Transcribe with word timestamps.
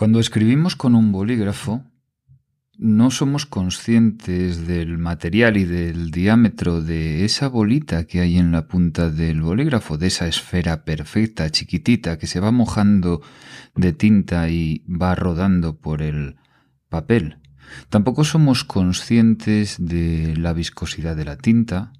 Cuando 0.00 0.18
escribimos 0.18 0.76
con 0.76 0.94
un 0.94 1.12
bolígrafo, 1.12 1.84
no 2.78 3.10
somos 3.10 3.44
conscientes 3.44 4.66
del 4.66 4.96
material 4.96 5.58
y 5.58 5.66
del 5.66 6.10
diámetro 6.10 6.80
de 6.80 7.26
esa 7.26 7.48
bolita 7.48 8.06
que 8.06 8.20
hay 8.20 8.38
en 8.38 8.50
la 8.50 8.66
punta 8.66 9.10
del 9.10 9.42
bolígrafo, 9.42 9.98
de 9.98 10.06
esa 10.06 10.26
esfera 10.26 10.86
perfecta, 10.86 11.50
chiquitita, 11.50 12.16
que 12.16 12.26
se 12.26 12.40
va 12.40 12.50
mojando 12.50 13.20
de 13.76 13.92
tinta 13.92 14.48
y 14.48 14.86
va 14.88 15.14
rodando 15.14 15.78
por 15.78 16.00
el 16.00 16.36
papel. 16.88 17.36
Tampoco 17.90 18.24
somos 18.24 18.64
conscientes 18.64 19.76
de 19.78 20.34
la 20.34 20.54
viscosidad 20.54 21.14
de 21.14 21.26
la 21.26 21.36
tinta, 21.36 21.92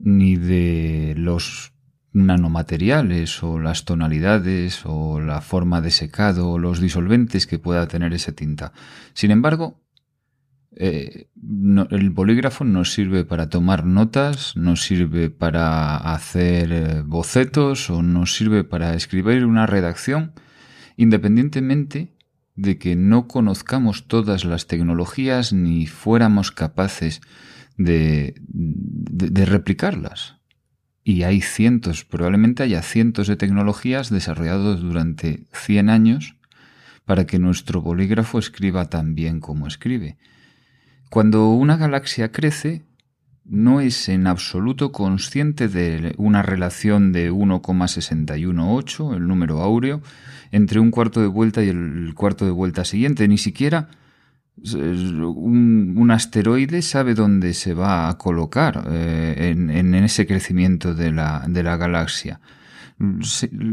ni 0.00 0.34
de 0.34 1.14
los 1.16 1.75
nanomateriales 2.16 3.42
o 3.42 3.58
las 3.58 3.84
tonalidades 3.84 4.80
o 4.84 5.20
la 5.20 5.42
forma 5.42 5.82
de 5.82 5.90
secado 5.90 6.50
o 6.50 6.58
los 6.58 6.80
disolventes 6.80 7.46
que 7.46 7.58
pueda 7.58 7.86
tener 7.86 8.14
esa 8.14 8.32
tinta. 8.32 8.72
Sin 9.12 9.30
embargo, 9.30 9.82
eh, 10.74 11.28
el 11.90 12.10
bolígrafo 12.10 12.64
nos 12.64 12.92
sirve 12.92 13.24
para 13.24 13.50
tomar 13.50 13.84
notas, 13.84 14.56
nos 14.56 14.82
sirve 14.82 15.28
para 15.30 15.96
hacer 15.96 16.72
eh, 16.72 17.02
bocetos 17.04 17.90
o 17.90 18.02
nos 18.02 18.34
sirve 18.34 18.64
para 18.64 18.94
escribir 18.94 19.44
una 19.44 19.66
redacción, 19.66 20.32
independientemente 20.96 22.14
de 22.54 22.78
que 22.78 22.96
no 22.96 23.28
conozcamos 23.28 24.08
todas 24.08 24.46
las 24.46 24.66
tecnologías 24.66 25.52
ni 25.52 25.86
fuéramos 25.86 26.50
capaces 26.50 27.20
de, 27.76 28.34
de 28.48 29.44
replicarlas. 29.44 30.36
Y 31.08 31.22
hay 31.22 31.40
cientos, 31.40 32.04
probablemente 32.04 32.64
haya 32.64 32.82
cientos 32.82 33.28
de 33.28 33.36
tecnologías 33.36 34.10
desarrolladas 34.10 34.80
durante 34.80 35.44
100 35.52 35.88
años 35.88 36.34
para 37.04 37.28
que 37.28 37.38
nuestro 37.38 37.80
bolígrafo 37.80 38.40
escriba 38.40 38.86
tan 38.86 39.14
bien 39.14 39.38
como 39.38 39.68
escribe. 39.68 40.16
Cuando 41.08 41.50
una 41.50 41.76
galaxia 41.76 42.32
crece, 42.32 42.82
no 43.44 43.80
es 43.80 44.08
en 44.08 44.26
absoluto 44.26 44.90
consciente 44.90 45.68
de 45.68 46.12
una 46.18 46.42
relación 46.42 47.12
de 47.12 47.30
1,618, 47.30 49.14
el 49.14 49.28
número 49.28 49.60
áureo, 49.60 50.02
entre 50.50 50.80
un 50.80 50.90
cuarto 50.90 51.20
de 51.20 51.28
vuelta 51.28 51.62
y 51.62 51.68
el 51.68 52.14
cuarto 52.16 52.46
de 52.46 52.50
vuelta 52.50 52.84
siguiente. 52.84 53.28
Ni 53.28 53.38
siquiera 53.38 53.90
un, 54.58 56.10
asteroide 56.10 56.82
sabe 56.82 57.14
dónde 57.14 57.52
se 57.54 57.74
va 57.74 58.08
a 58.08 58.18
colocar 58.18 58.84
eh, 58.90 59.54
en, 59.54 59.94
ese 59.94 60.26
crecimiento 60.26 60.94
de 60.94 61.12
la, 61.12 61.76
galaxia. 61.76 62.40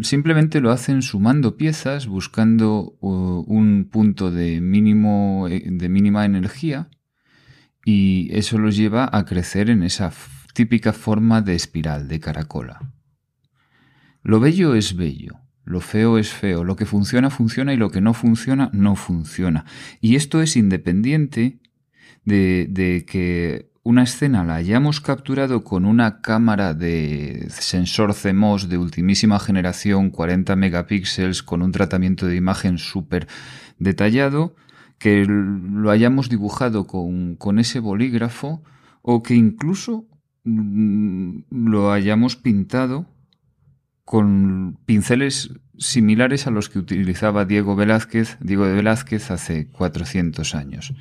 Simplemente 0.02 0.60
lo 0.60 0.72
hacen 0.72 1.02
sumando 1.02 1.56
piezas, 1.56 2.08
buscando 2.08 2.98
uh, 3.00 3.46
un 3.48 3.88
punto 3.90 4.32
de, 4.32 4.60
mínimo, 4.60 5.48
eh, 5.50 5.64
de 5.66 5.88
mínima 5.88 6.26
energía 6.26 6.90
y 7.86 8.30
eso 8.38 8.58
los 8.58 8.76
lleva 8.76 9.10
a 9.12 9.24
crecer 9.24 9.70
en 9.70 9.84
esa 9.84 10.12
típica 10.54 10.92
forma 10.92 11.42
de 11.42 11.56
espiral, 11.56 12.10
de 12.10 12.20
caracola. 12.20 12.80
Lo 14.24 14.42
bello 14.42 14.76
es 14.76 14.96
bello, 14.96 15.43
lo 15.66 15.80
feo 15.80 16.18
es 16.18 16.34
feo, 16.34 16.64
lo 16.64 16.76
que 16.76 16.86
funciona 16.86 17.30
funciona 17.30 17.74
y 17.74 17.78
lo 17.78 17.90
que 17.90 18.02
no 18.02 18.14
funciona 18.14 18.70
no 18.74 18.96
funciona. 18.96 19.66
Y 20.02 20.16
esto 20.16 20.42
es 20.42 20.58
independiente 20.58 21.60
de, 22.26 23.06
que 23.08 23.72
una 23.84 24.04
escena 24.04 24.44
la 24.44 24.56
hayamos 24.56 25.00
capturado 25.02 25.64
con 25.64 25.86
una 25.86 26.22
cámara 26.22 26.74
de 26.74 27.48
sensor 27.50 28.14
CMOS 28.14 28.70
de 28.70 28.78
ultimísima 28.78 29.40
generación, 29.40 30.10
40 30.10 30.56
megapíxeles, 30.56 31.44
con 31.44 31.62
un 31.62 31.72
tratamiento 31.72 32.26
de 32.28 32.36
imagen 32.36 32.78
súper 32.78 33.28
detallado, 33.80 34.56
que 34.98 35.26
lo 35.26 35.92
hayamos 35.92 36.30
dibujado 36.30 36.88
con, 36.88 37.60
ese 37.60 37.80
bolígrafo 37.80 38.64
o 39.02 39.22
que 39.22 39.36
incluso 39.36 40.06
mm, 40.44 41.40
lo 41.50 41.92
hayamos 41.92 42.36
pintado 42.36 43.06
con 44.06 44.78
pinceles 44.86 45.52
similares 45.78 46.48
a 46.48 46.52
los 46.52 46.70
que 46.70 46.80
utilizaba 46.80 47.46
Diego 47.46 47.76
Velázquez, 47.76 48.38
Diego 48.40 48.66
de 48.66 48.74
Velázquez 48.74 49.32
hace 49.32 49.68
400 49.68 50.56
años. 50.56 50.94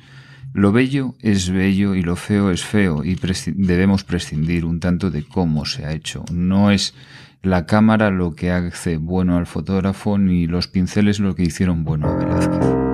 Lo 0.53 0.71
bello 0.71 1.15
es 1.19 1.49
bello 1.49 1.95
y 1.95 2.03
lo 2.03 2.15
feo 2.15 2.51
es 2.51 2.63
feo 2.63 3.03
y 3.03 3.17
debemos 3.55 4.03
prescindir 4.03 4.65
un 4.65 4.79
tanto 4.79 5.09
de 5.09 5.23
cómo 5.23 5.65
se 5.65 5.85
ha 5.85 5.93
hecho. 5.93 6.25
No 6.31 6.69
es 6.69 6.93
la 7.41 7.65
cámara 7.65 8.11
lo 8.11 8.35
que 8.35 8.51
hace 8.51 8.97
bueno 8.97 9.37
al 9.37 9.47
fotógrafo 9.47 10.17
ni 10.17 10.45
los 10.45 10.67
pinceles 10.67 11.19
lo 11.19 11.35
que 11.35 11.43
hicieron 11.43 11.83
bueno 11.83 12.07
a 12.07 12.15
Velázquez. 12.15 12.93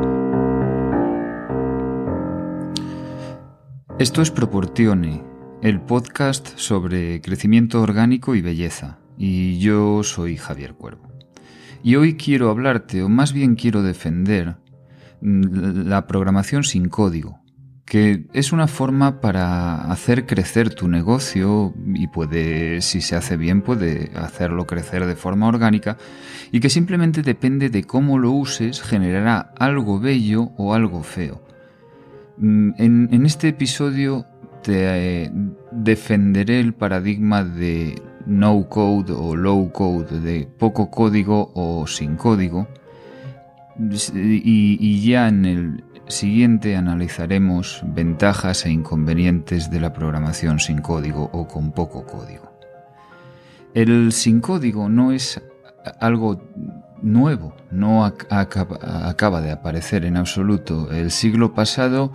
Esto 3.99 4.21
es 4.21 4.31
Proportione, 4.31 5.21
el 5.61 5.81
podcast 5.81 6.57
sobre 6.57 7.19
crecimiento 7.19 7.81
orgánico 7.81 8.33
y 8.33 8.41
belleza, 8.41 8.99
y 9.19 9.59
yo 9.59 10.01
soy 10.01 10.37
Javier 10.37 10.73
Cuervo. 10.73 11.09
Y 11.83 11.97
hoy 11.97 12.15
quiero 12.15 12.49
hablarte, 12.49 13.03
o 13.03 13.09
más 13.09 13.33
bien 13.33 13.55
quiero 13.55 13.83
defender, 13.83 14.55
la 15.21 16.07
programación 16.07 16.63
sin 16.63 16.87
código, 16.87 17.41
que 17.85 18.27
es 18.31 18.53
una 18.53 18.67
forma 18.67 19.19
para 19.19 19.91
hacer 19.91 20.25
crecer 20.25 20.73
tu 20.73 20.87
negocio 20.87 21.73
y 21.93 22.07
puede, 22.07 22.81
si 22.81 23.01
se 23.01 23.17
hace 23.17 23.35
bien, 23.35 23.61
puede 23.61 24.11
hacerlo 24.15 24.65
crecer 24.65 25.05
de 25.05 25.17
forma 25.17 25.47
orgánica 25.47 25.97
y 26.53 26.61
que 26.61 26.69
simplemente 26.69 27.21
depende 27.21 27.69
de 27.69 27.83
cómo 27.83 28.19
lo 28.19 28.31
uses, 28.31 28.81
generará 28.81 29.53
algo 29.59 29.99
bello 29.99 30.51
o 30.55 30.73
algo 30.73 31.03
feo. 31.03 31.43
Mm, 32.37 32.71
en, 32.77 33.25
este 33.25 33.49
episodio 33.49 34.25
te 34.63 35.23
eh, 35.23 35.31
defenderé 35.73 36.61
el 36.61 36.73
paradigma 36.73 37.43
de 37.43 38.01
no 38.25 38.67
code 38.69 39.13
o 39.13 39.35
low 39.35 39.71
code, 39.71 40.19
de 40.19 40.45
poco 40.45 40.89
código 40.89 41.51
o 41.55 41.87
sin 41.87 42.15
código. 42.15 42.67
y 43.79 45.01
ya 45.01 45.29
en 45.29 45.45
el 45.45 45.83
siguiente 46.07 46.75
analizaremos 46.75 47.81
ventajas 47.85 48.65
e 48.65 48.71
inconvenientes 48.71 49.69
de 49.69 49.79
la 49.79 49.93
programación 49.93 50.59
sin 50.59 50.81
código 50.81 51.29
o 51.31 51.47
con 51.47 51.71
poco 51.71 52.05
código. 52.05 52.51
El 53.73 54.11
sin 54.11 54.41
código 54.41 54.89
no 54.89 55.11
es 55.11 55.41
algo 55.99 56.41
nuevo, 57.01 57.53
no 57.71 58.05
acaba 58.05 59.41
de 59.41 59.51
aparecer 59.51 60.05
en 60.05 60.17
absoluto. 60.17 60.91
El 60.91 61.11
siglo 61.11 61.53
pasado 61.53 62.11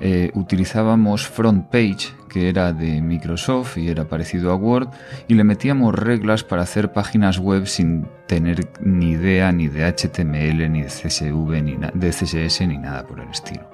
eh, 0.00 0.30
utilizábamos 0.34 1.26
Front 1.26 1.70
Page, 1.70 2.12
que 2.28 2.48
era 2.48 2.72
de 2.72 3.00
Microsoft 3.00 3.78
y 3.78 3.88
era 3.88 4.04
parecido 4.06 4.50
a 4.50 4.56
Word, 4.56 4.88
y 5.28 5.34
le 5.34 5.44
metíamos 5.44 5.94
reglas 5.94 6.42
para 6.44 6.62
hacer 6.62 6.92
páginas 6.92 7.38
web 7.38 7.66
sin 7.66 8.06
tener 8.26 8.68
ni 8.80 9.10
idea 9.10 9.52
ni 9.52 9.68
de 9.68 9.86
HTML, 9.86 10.70
ni 10.70 10.82
de 10.82 10.88
CSV, 10.88 11.62
ni 11.62 11.76
de 11.76 12.10
CSS, 12.10 12.66
ni 12.66 12.78
nada 12.78 13.06
por 13.06 13.20
el 13.20 13.28
estilo. 13.28 13.68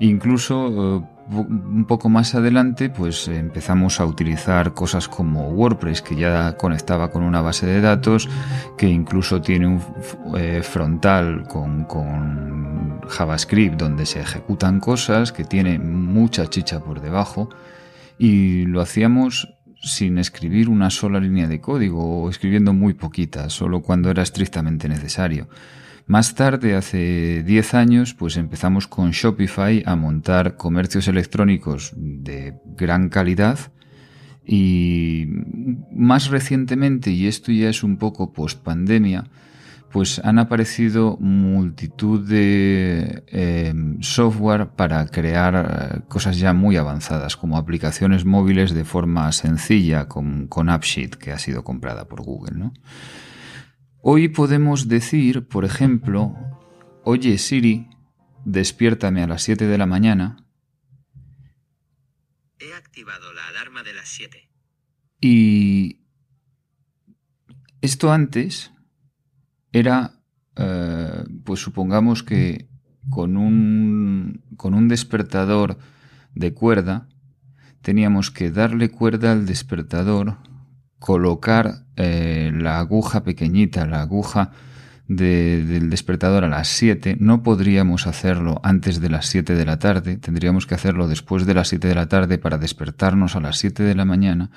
Incluso 0.00 0.98
eh, 0.98 1.17
un 1.30 1.84
poco 1.86 2.08
más 2.08 2.34
adelante, 2.34 2.90
pues 2.90 3.28
empezamos 3.28 4.00
a 4.00 4.06
utilizar 4.06 4.74
cosas 4.74 5.08
como 5.08 5.50
WordPress, 5.50 6.02
que 6.02 6.16
ya 6.16 6.56
conectaba 6.56 7.10
con 7.10 7.22
una 7.22 7.40
base 7.40 7.66
de 7.66 7.80
datos, 7.80 8.28
que 8.76 8.88
incluso 8.88 9.40
tiene 9.40 9.66
un 9.66 9.82
eh, 10.36 10.62
frontal 10.62 11.46
con, 11.48 11.84
con 11.84 13.00
JavaScript 13.08 13.76
donde 13.76 14.06
se 14.06 14.20
ejecutan 14.20 14.80
cosas, 14.80 15.32
que 15.32 15.44
tiene 15.44 15.78
mucha 15.78 16.46
chicha 16.46 16.80
por 16.80 17.00
debajo, 17.00 17.50
y 18.18 18.64
lo 18.64 18.80
hacíamos 18.80 19.54
sin 19.80 20.18
escribir 20.18 20.68
una 20.68 20.90
sola 20.90 21.20
línea 21.20 21.46
de 21.46 21.60
código 21.60 22.22
o 22.22 22.30
escribiendo 22.30 22.72
muy 22.72 22.94
poquita, 22.94 23.48
solo 23.50 23.80
cuando 23.82 24.10
era 24.10 24.22
estrictamente 24.22 24.88
necesario. 24.88 25.48
Más 26.08 26.34
tarde, 26.34 26.74
hace 26.74 27.42
10 27.42 27.74
años, 27.74 28.14
pues 28.14 28.38
empezamos 28.38 28.86
con 28.86 29.10
Shopify 29.10 29.82
a 29.84 29.94
montar 29.94 30.56
comercios 30.56 31.06
electrónicos 31.06 31.92
de 31.96 32.54
gran 32.64 33.10
calidad 33.10 33.58
y 34.42 35.26
más 35.92 36.28
recientemente, 36.30 37.10
y 37.10 37.26
esto 37.26 37.52
ya 37.52 37.68
es 37.68 37.82
un 37.82 37.98
poco 37.98 38.32
post 38.32 38.62
pandemia, 38.62 39.24
pues 39.92 40.18
han 40.24 40.38
aparecido 40.38 41.18
multitud 41.20 42.26
de 42.26 43.24
em, 43.26 44.00
software 44.00 44.68
para 44.68 45.06
crear 45.08 45.54
eh, 45.56 46.00
cosas 46.08 46.38
ya 46.38 46.54
muy 46.54 46.78
avanzadas, 46.78 47.36
como 47.36 47.58
aplicaciones 47.58 48.24
móviles 48.24 48.72
de 48.72 48.86
forma 48.86 49.30
sencilla 49.32 50.08
con, 50.08 50.46
con 50.46 50.70
AppSheet, 50.70 51.16
que 51.16 51.32
ha 51.32 51.38
sido 51.38 51.64
comprada 51.64 52.06
por 52.06 52.22
Google. 52.22 52.58
¿no? 52.58 52.72
Hoy 54.00 54.28
podemos 54.28 54.88
decir, 54.88 55.48
por 55.48 55.64
ejemplo, 55.64 56.36
oye 57.04 57.36
Siri, 57.38 57.88
despiértame 58.44 59.22
a 59.22 59.26
las 59.26 59.42
7 59.42 59.66
de 59.66 59.78
la 59.78 59.86
mañana. 59.86 60.44
He 62.60 62.72
activado 62.74 63.32
la 63.32 63.46
alarma 63.48 63.82
de 63.82 63.94
las 63.94 64.08
7. 64.08 64.48
Y 65.20 66.00
esto 67.80 68.12
antes 68.12 68.72
era, 69.72 70.20
eh, 70.56 71.24
pues 71.44 71.60
supongamos 71.60 72.22
que 72.22 72.68
con 73.10 73.36
un, 73.36 74.44
con 74.56 74.74
un 74.74 74.88
despertador 74.88 75.78
de 76.34 76.54
cuerda, 76.54 77.08
teníamos 77.82 78.30
que 78.30 78.50
darle 78.50 78.90
cuerda 78.90 79.32
al 79.32 79.46
despertador, 79.46 80.38
colocar 80.98 81.84
eh, 81.96 82.50
la 82.54 82.78
aguja 82.78 83.22
pequeñita, 83.22 83.86
la 83.86 84.00
aguja 84.00 84.52
del 85.08 85.88
despertador 85.88 86.44
a 86.44 86.48
las 86.48 86.68
7, 86.68 87.16
no 87.18 87.42
podríamos 87.42 88.06
hacerlo 88.06 88.60
antes 88.62 89.00
de 89.00 89.08
las 89.08 89.26
7 89.26 89.54
de 89.54 89.64
la 89.64 89.78
tarde, 89.78 90.18
tendríamos 90.18 90.66
que 90.66 90.74
hacerlo 90.74 91.08
después 91.08 91.46
de 91.46 91.54
las 91.54 91.68
7 91.68 91.88
de 91.88 91.94
la 91.94 92.08
tarde 92.08 92.36
para 92.36 92.58
despertarnos 92.58 93.34
a 93.34 93.40
las 93.40 93.56
7 93.56 93.84
de 93.84 93.94
la 93.94 94.04
mañana. 94.04 94.50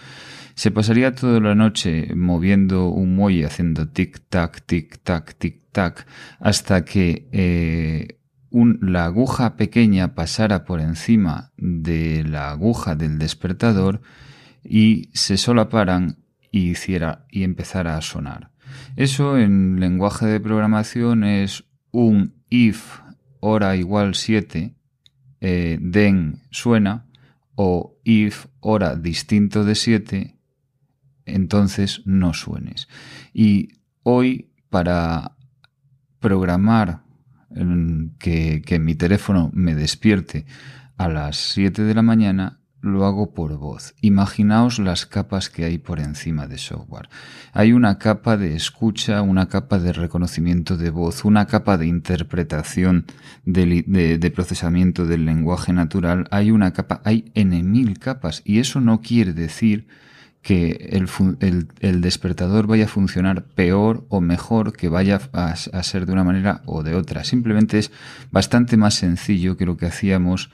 Se 0.55 0.69
pasaría 0.69 1.15
toda 1.15 1.39
la 1.39 1.55
noche 1.55 2.13
moviendo 2.15 2.89
un 2.89 3.15
muelle 3.15 3.45
haciendo 3.45 3.87
tic-tac, 3.87 4.65
tic-tac, 4.67 5.37
tic-tac, 5.39 6.05
hasta 6.41 6.83
que 6.83 7.29
eh, 7.31 8.19
la 8.51 9.05
aguja 9.05 9.55
pequeña 9.55 10.13
pasara 10.15 10.65
por 10.65 10.81
encima 10.81 11.51
de 11.55 12.25
la 12.25 12.51
aguja 12.51 12.95
del 12.95 13.17
despertador 13.17 14.01
y 14.63 15.09
se 15.13 15.37
solaparan 15.37 16.17
y 16.51 16.71
hiciera 16.71 17.25
y 17.29 17.43
empezara 17.43 17.97
a 17.97 18.01
sonar. 18.01 18.51
Eso 18.95 19.37
en 19.37 19.79
lenguaje 19.79 20.25
de 20.25 20.39
programación 20.39 21.23
es 21.23 21.63
un 21.91 22.35
if 22.49 22.99
hora 23.39 23.75
igual 23.75 24.15
7 24.15 24.75
eh, 25.41 25.77
den 25.81 26.41
suena 26.51 27.05
o 27.55 27.97
if 28.03 28.45
hora 28.59 28.95
distinto 28.95 29.63
de 29.63 29.75
7 29.75 30.37
entonces 31.25 32.01
no 32.05 32.33
suenes. 32.33 32.87
Y 33.33 33.69
hoy 34.03 34.51
para 34.69 35.35
programar 36.19 37.03
que, 38.19 38.61
que 38.65 38.79
mi 38.79 38.95
teléfono 38.95 39.49
me 39.53 39.75
despierte 39.75 40.45
a 40.97 41.09
las 41.09 41.37
7 41.53 41.83
de 41.83 41.93
la 41.93 42.01
mañana, 42.01 42.60
lo 42.81 43.05
hago 43.05 43.33
por 43.33 43.57
voz. 43.57 43.93
Imaginaos 44.01 44.79
las 44.79 45.05
capas 45.05 45.49
que 45.49 45.65
hay 45.65 45.77
por 45.77 45.99
encima 45.99 46.47
de 46.47 46.57
software. 46.57 47.09
Hay 47.53 47.73
una 47.73 47.97
capa 47.97 48.37
de 48.37 48.55
escucha, 48.55 49.21
una 49.21 49.47
capa 49.47 49.79
de 49.79 49.93
reconocimiento 49.93 50.77
de 50.77 50.89
voz, 50.89 51.23
una 51.23 51.45
capa 51.45 51.77
de 51.77 51.87
interpretación 51.87 53.05
de, 53.45 54.33
procesamiento 54.35 55.05
del 55.05 55.25
lenguaje 55.25 55.73
natural. 55.73 56.27
Hay 56.31 56.51
una 56.51 56.73
capa, 56.73 57.01
hay 57.05 57.31
n 57.35 57.61
mil 57.63 57.99
capas 57.99 58.41
y 58.45 58.59
eso 58.59 58.81
no 58.81 59.01
quiere 59.01 59.33
decir 59.33 59.87
que 60.41 60.89
el, 60.91 62.01
despertador 62.01 62.65
vaya 62.65 62.85
a 62.85 62.87
funcionar 62.87 63.43
peor 63.43 64.05
o 64.09 64.21
mejor, 64.21 64.73
que 64.73 64.89
vaya 64.89 65.21
a, 65.33 65.55
ser 65.55 66.05
de 66.07 66.13
una 66.13 66.23
manera 66.23 66.61
o 66.65 66.81
de 66.81 66.95
otra. 66.95 67.23
Simplemente 67.23 67.77
es 67.77 67.91
bastante 68.31 68.75
más 68.75 68.95
sencillo 68.95 69.55
que 69.55 69.67
lo 69.67 69.77
que 69.77 69.85
hacíamos 69.85 70.49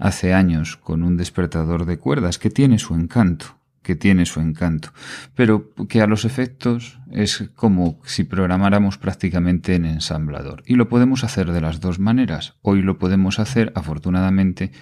hace 0.00 0.32
años 0.32 0.76
con 0.76 1.02
un 1.02 1.16
despertador 1.16 1.84
de 1.84 1.98
cuerdas 1.98 2.38
que 2.38 2.50
tiene 2.50 2.78
su 2.78 2.94
encanto, 2.94 3.60
que 3.82 3.94
tiene 3.94 4.26
su 4.26 4.40
encanto, 4.40 4.92
pero 5.34 5.72
que 5.88 6.00
a 6.00 6.06
los 6.06 6.24
efectos 6.24 6.98
es 7.10 7.50
como 7.54 8.00
si 8.04 8.24
programáramos 8.24 8.98
prácticamente 8.98 9.74
en 9.74 9.84
ensamblador. 9.84 10.62
Y 10.66 10.74
lo 10.74 10.88
podemos 10.88 11.22
hacer 11.22 11.52
de 11.52 11.60
las 11.60 11.80
dos 11.80 11.98
maneras. 11.98 12.54
Hoy 12.62 12.82
lo 12.82 12.98
podemos 12.98 13.38
hacer, 13.38 13.72
afortunadamente, 13.76 14.72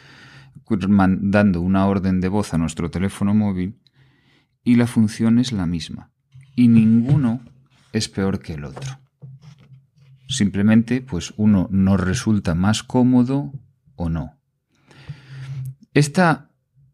mandando 0.88 1.61
una 1.61 1.87
orden 1.87 2.21
de 2.21 2.29
voz 2.29 2.55
a 2.55 2.59
nuestro 2.59 2.91
teléfono 2.91 3.35
móvil 3.35 3.81
y 4.62 4.76
la 4.76 4.87
función 4.87 5.38
es 5.38 5.53
la 5.53 5.67
misma. 5.67 6.11
Y 6.55 6.69
ninguno 6.69 7.41
es 7.93 8.09
peor 8.09 8.41
que 8.41 8.55
el 8.55 8.64
otro. 8.64 8.99
Simplemente, 10.29 11.00
pues 11.00 11.32
uno 11.37 11.69
nos 11.71 12.00
resulta 12.00 12.55
más 12.55 12.82
cómodo 12.82 13.53
o 13.97 14.11
no. 14.11 14.38
Esta 15.94 16.50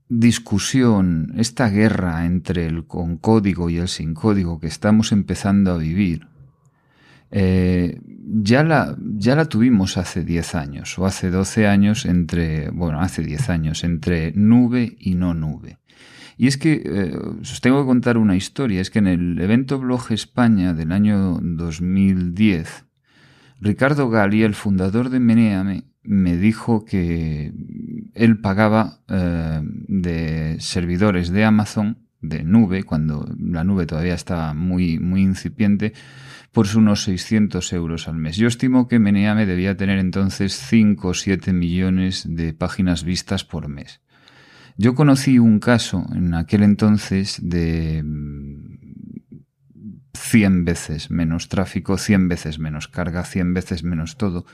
discusión, 0.08 1.32
esta 1.36 1.68
guerra 1.68 2.24
entre 2.26 2.66
el 2.66 2.86
con 2.86 3.16
código 3.16 3.70
y 3.70 3.78
el 3.78 3.88
sin 3.88 4.14
código 4.14 4.60
que 4.60 4.66
estamos 4.66 5.12
empezando 5.12 5.72
a 5.72 5.78
vivir, 5.78 6.28
eh, 7.30 8.00
ya, 8.06 8.62
la, 8.62 8.96
ya 8.98 9.34
la 9.34 9.46
tuvimos 9.46 9.96
hace 9.96 10.24
10 10.24 10.54
años 10.54 10.98
o 10.98 11.06
hace 11.06 11.30
12 11.30 11.66
años 11.66 12.06
entre, 12.06 12.70
bueno, 12.70 13.00
hace 13.00 13.22
10 13.22 13.50
años 13.50 13.82
entre 13.82 14.32
nube 14.36 14.96
y 15.00 15.16
no 15.16 15.34
nube. 15.34 15.78
Y 16.36 16.46
es 16.46 16.56
que 16.56 16.82
eh, 16.84 17.16
os 17.40 17.60
tengo 17.60 17.80
que 17.80 17.86
contar 17.86 18.18
una 18.18 18.36
historia, 18.36 18.80
es 18.80 18.90
que 18.90 18.98
en 18.98 19.06
el 19.06 19.40
evento 19.40 19.78
Blog 19.78 20.12
España 20.12 20.74
del 20.74 20.92
año 20.92 21.38
2010, 21.40 22.86
Ricardo 23.60 24.10
Gali, 24.10 24.42
el 24.42 24.54
fundador 24.54 25.10
de 25.10 25.20
Meneame, 25.20 25.84
me 26.04 26.36
dijo 26.36 26.84
que 26.84 27.52
él 28.14 28.40
pagaba 28.40 29.00
eh, 29.08 29.60
de 29.62 30.56
servidores 30.60 31.30
de 31.30 31.44
Amazon, 31.44 31.98
de 32.20 32.44
nube, 32.44 32.84
cuando 32.84 33.28
la 33.38 33.64
nube 33.64 33.86
todavía 33.86 34.14
estaba 34.14 34.54
muy, 34.54 34.98
muy 34.98 35.22
incipiente, 35.22 35.92
por 36.52 36.66
unos 36.76 37.02
600 37.04 37.72
euros 37.72 38.06
al 38.06 38.16
mes. 38.16 38.36
Yo 38.36 38.46
estimo 38.46 38.86
que 38.86 39.00
Meneame 39.00 39.44
debía 39.44 39.76
tener 39.76 39.98
entonces 39.98 40.54
5 40.54 41.08
o 41.08 41.14
7 41.14 41.52
millones 41.52 42.24
de 42.28 42.54
páginas 42.54 43.02
vistas 43.02 43.44
por 43.44 43.68
mes. 43.68 44.00
Yo 44.76 44.94
conocí 44.94 45.38
un 45.38 45.58
caso 45.58 46.06
en 46.14 46.34
aquel 46.34 46.62
entonces 46.62 47.40
de 47.42 48.02
100 50.14 50.52
mm, 50.60 50.64
veces 50.64 51.10
menos 51.10 51.48
tráfico, 51.48 51.98
100 51.98 52.28
veces 52.28 52.58
menos 52.58 52.88
carga, 52.88 53.24
100 53.24 53.54
veces 53.54 53.84
menos 53.84 54.16
todo, 54.16 54.46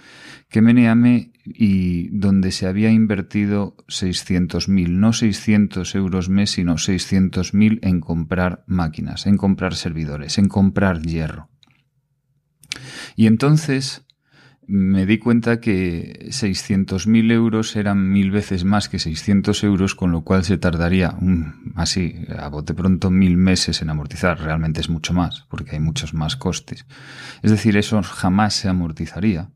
que 0.49 0.63
Meneame 0.63 1.33
y 1.45 2.09
donde 2.09 2.53
se 2.53 2.67
había 2.67 2.91
invertido 2.91 3.77
600.000, 3.89 4.89
no 4.91 5.13
600 5.13 5.95
euros 5.95 6.29
mes, 6.29 6.51
sino 6.51 6.75
600.000 6.75 7.79
en 7.83 8.01
comprar 8.01 8.65
máquinas, 8.67 9.27
en 9.27 9.37
comprar 9.37 9.75
servidores, 9.75 10.39
en 10.39 10.49
comprar 10.49 11.03
hierro. 11.03 11.49
Y 13.17 13.27
entonces 13.27 14.07
me 14.71 15.05
di 15.05 15.19
cuenta 15.19 15.61
que 15.61 16.29
600.000 16.29 17.33
euros 17.33 17.75
eran 17.75 18.13
mil 18.13 18.31
veces 18.31 18.65
más 18.65 18.89
que 18.89 19.01
600 19.01 19.65
euros, 19.65 19.97
con 19.97 20.13
lo 20.13 20.23
cual 20.23 20.45
se 20.45 20.59
tardaría 20.59 21.17
así, 21.75 22.15
a 22.39 22.49
bote 22.49 22.73
pronto, 22.73 23.11
mil 23.11 23.37
meses 23.37 23.83
en 23.83 23.91
amortizar. 23.91 24.41
Realmente 24.41 24.81
es 24.81 24.89
mucho 24.89 25.13
más, 25.13 25.45
porque 25.49 25.73
hay 25.73 25.81
muchos 25.81 26.15
más 26.15 26.37
costes. 26.37 26.87
Es 27.43 27.51
decir, 27.51 27.77
eso 27.77 28.01
jamás 28.05 28.55
se 28.55 28.69
amortizaría. 28.69 29.51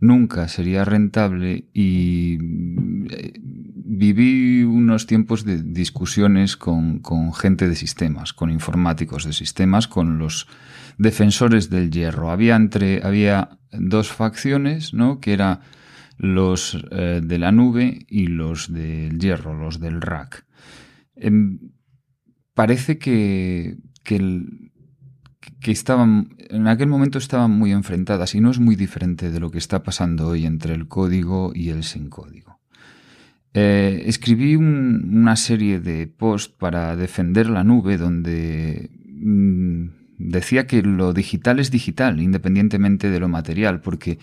Nunca 0.00 0.48
sería 0.48 0.84
rentable 0.84 1.68
y 1.72 2.34
eh, 3.10 3.32
viví 3.40 4.64
unos 4.64 5.06
tiempos 5.06 5.44
de 5.46 5.62
discusiones 5.62 6.58
con, 6.58 6.98
con 6.98 7.32
gente 7.32 7.68
de 7.68 7.76
sistemas, 7.76 8.34
con 8.34 8.50
informáticos 8.50 9.24
de 9.24 9.32
sistemas, 9.32 9.88
con 9.88 10.18
los 10.18 10.46
defensores 10.98 11.70
del 11.70 11.90
hierro. 11.90 12.30
Había 12.30 12.56
entre, 12.56 13.00
había 13.02 13.58
dos 13.72 14.12
facciones, 14.12 14.94
¿no? 14.94 15.20
Que 15.20 15.32
era 15.32 15.60
los 16.18 16.78
eh, 16.90 17.20
de 17.22 17.38
la 17.38 17.52
nube 17.52 18.06
y 18.08 18.26
los 18.26 18.72
del 18.72 19.18
hierro, 19.18 19.54
los 19.54 19.80
del 19.80 20.00
rack. 20.00 20.46
Em, 21.16 21.58
parece 22.54 22.98
que, 22.98 23.76
que, 24.02 24.44
que, 25.60 25.70
estaban, 25.72 26.36
en 26.38 26.68
aquel 26.68 26.88
momento 26.88 27.18
estaban 27.18 27.50
muy 27.50 27.72
enfrentadas 27.72 28.34
y 28.34 28.40
no 28.40 28.50
es 28.50 28.60
muy 28.60 28.76
diferente 28.76 29.30
de 29.30 29.40
lo 29.40 29.50
que 29.50 29.58
está 29.58 29.82
pasando 29.82 30.28
hoy 30.28 30.46
entre 30.46 30.74
el 30.74 30.88
código 30.88 31.52
y 31.54 31.70
el 31.70 31.82
sin 31.82 32.08
código. 32.08 32.60
Eh, 33.54 34.04
escribí 34.06 34.56
una 34.56 35.36
serie 35.36 35.78
de 35.78 36.06
posts 36.06 36.54
para 36.56 36.96
defender 36.96 37.50
la 37.50 37.64
nube 37.64 37.98
donde 37.98 38.90
mm, 39.06 40.01
decía 40.30 40.66
que 40.66 40.82
lo 40.82 41.12
digital 41.12 41.58
es 41.58 41.70
digital, 41.70 42.20
independientemente 42.20 43.10
de 43.10 43.20
lo 43.20 43.28
material, 43.28 43.80
porque 43.80 44.18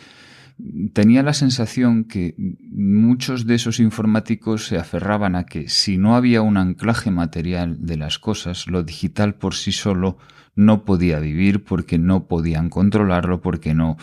tenía 0.94 1.24
la 1.24 1.34
sensación 1.34 2.03
que 2.03 2.36
muchos 2.72 3.46
de 3.46 3.56
esos 3.56 3.79
informáticos 3.79 4.68
se 4.68 4.77
aferraban 4.77 5.36
a 5.36 5.46
que 5.46 5.70
si 5.70 5.98
no 5.98 6.15
había 6.15 6.41
un 6.41 6.58
anclaje 6.58 7.12
material 7.12 7.77
de 7.86 7.98
las 7.98 8.20
cosas, 8.20 8.68
lo 8.68 8.84
digital 8.84 9.36
por 9.36 9.56
sí 9.56 9.72
solo 9.72 10.18
no 10.56 10.84
podía 10.84 11.20
vivir 11.20 11.63
porque 11.63 11.98
no 11.98 12.27
podían 12.27 12.70
controlarlo, 12.70 13.41
porque 13.41 13.74
no 13.74 13.98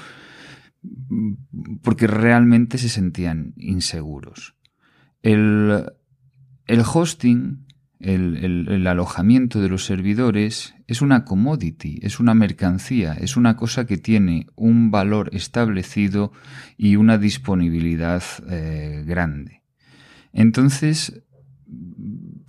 porque 1.83 2.07
realmente 2.07 2.79
se 2.79 2.88
sentían 2.88 3.55
inseguros. 3.57 4.55
El, 5.21 5.85
el 6.67 6.81
hosting 6.81 7.66
el, 8.00 8.87
alojamiento 8.87 9.61
de 9.61 9.69
los 9.69 9.85
servidores 9.85 10.75
es 10.87 11.03
una 11.03 11.25
commodity, 11.25 11.99
es 12.03 12.21
una 12.21 12.35
mercancía, 12.35 13.15
es 13.15 13.37
una 13.37 13.57
cosa 13.57 13.87
que 13.87 13.97
tiene 13.97 14.47
un 14.55 14.91
valor 14.91 15.31
establecido 15.33 16.33
y 16.76 16.97
una 16.97 17.19
disponibilidad 17.19 18.23
eh, 18.49 19.05
grande. 19.07 19.62
Entonces, 20.33 21.23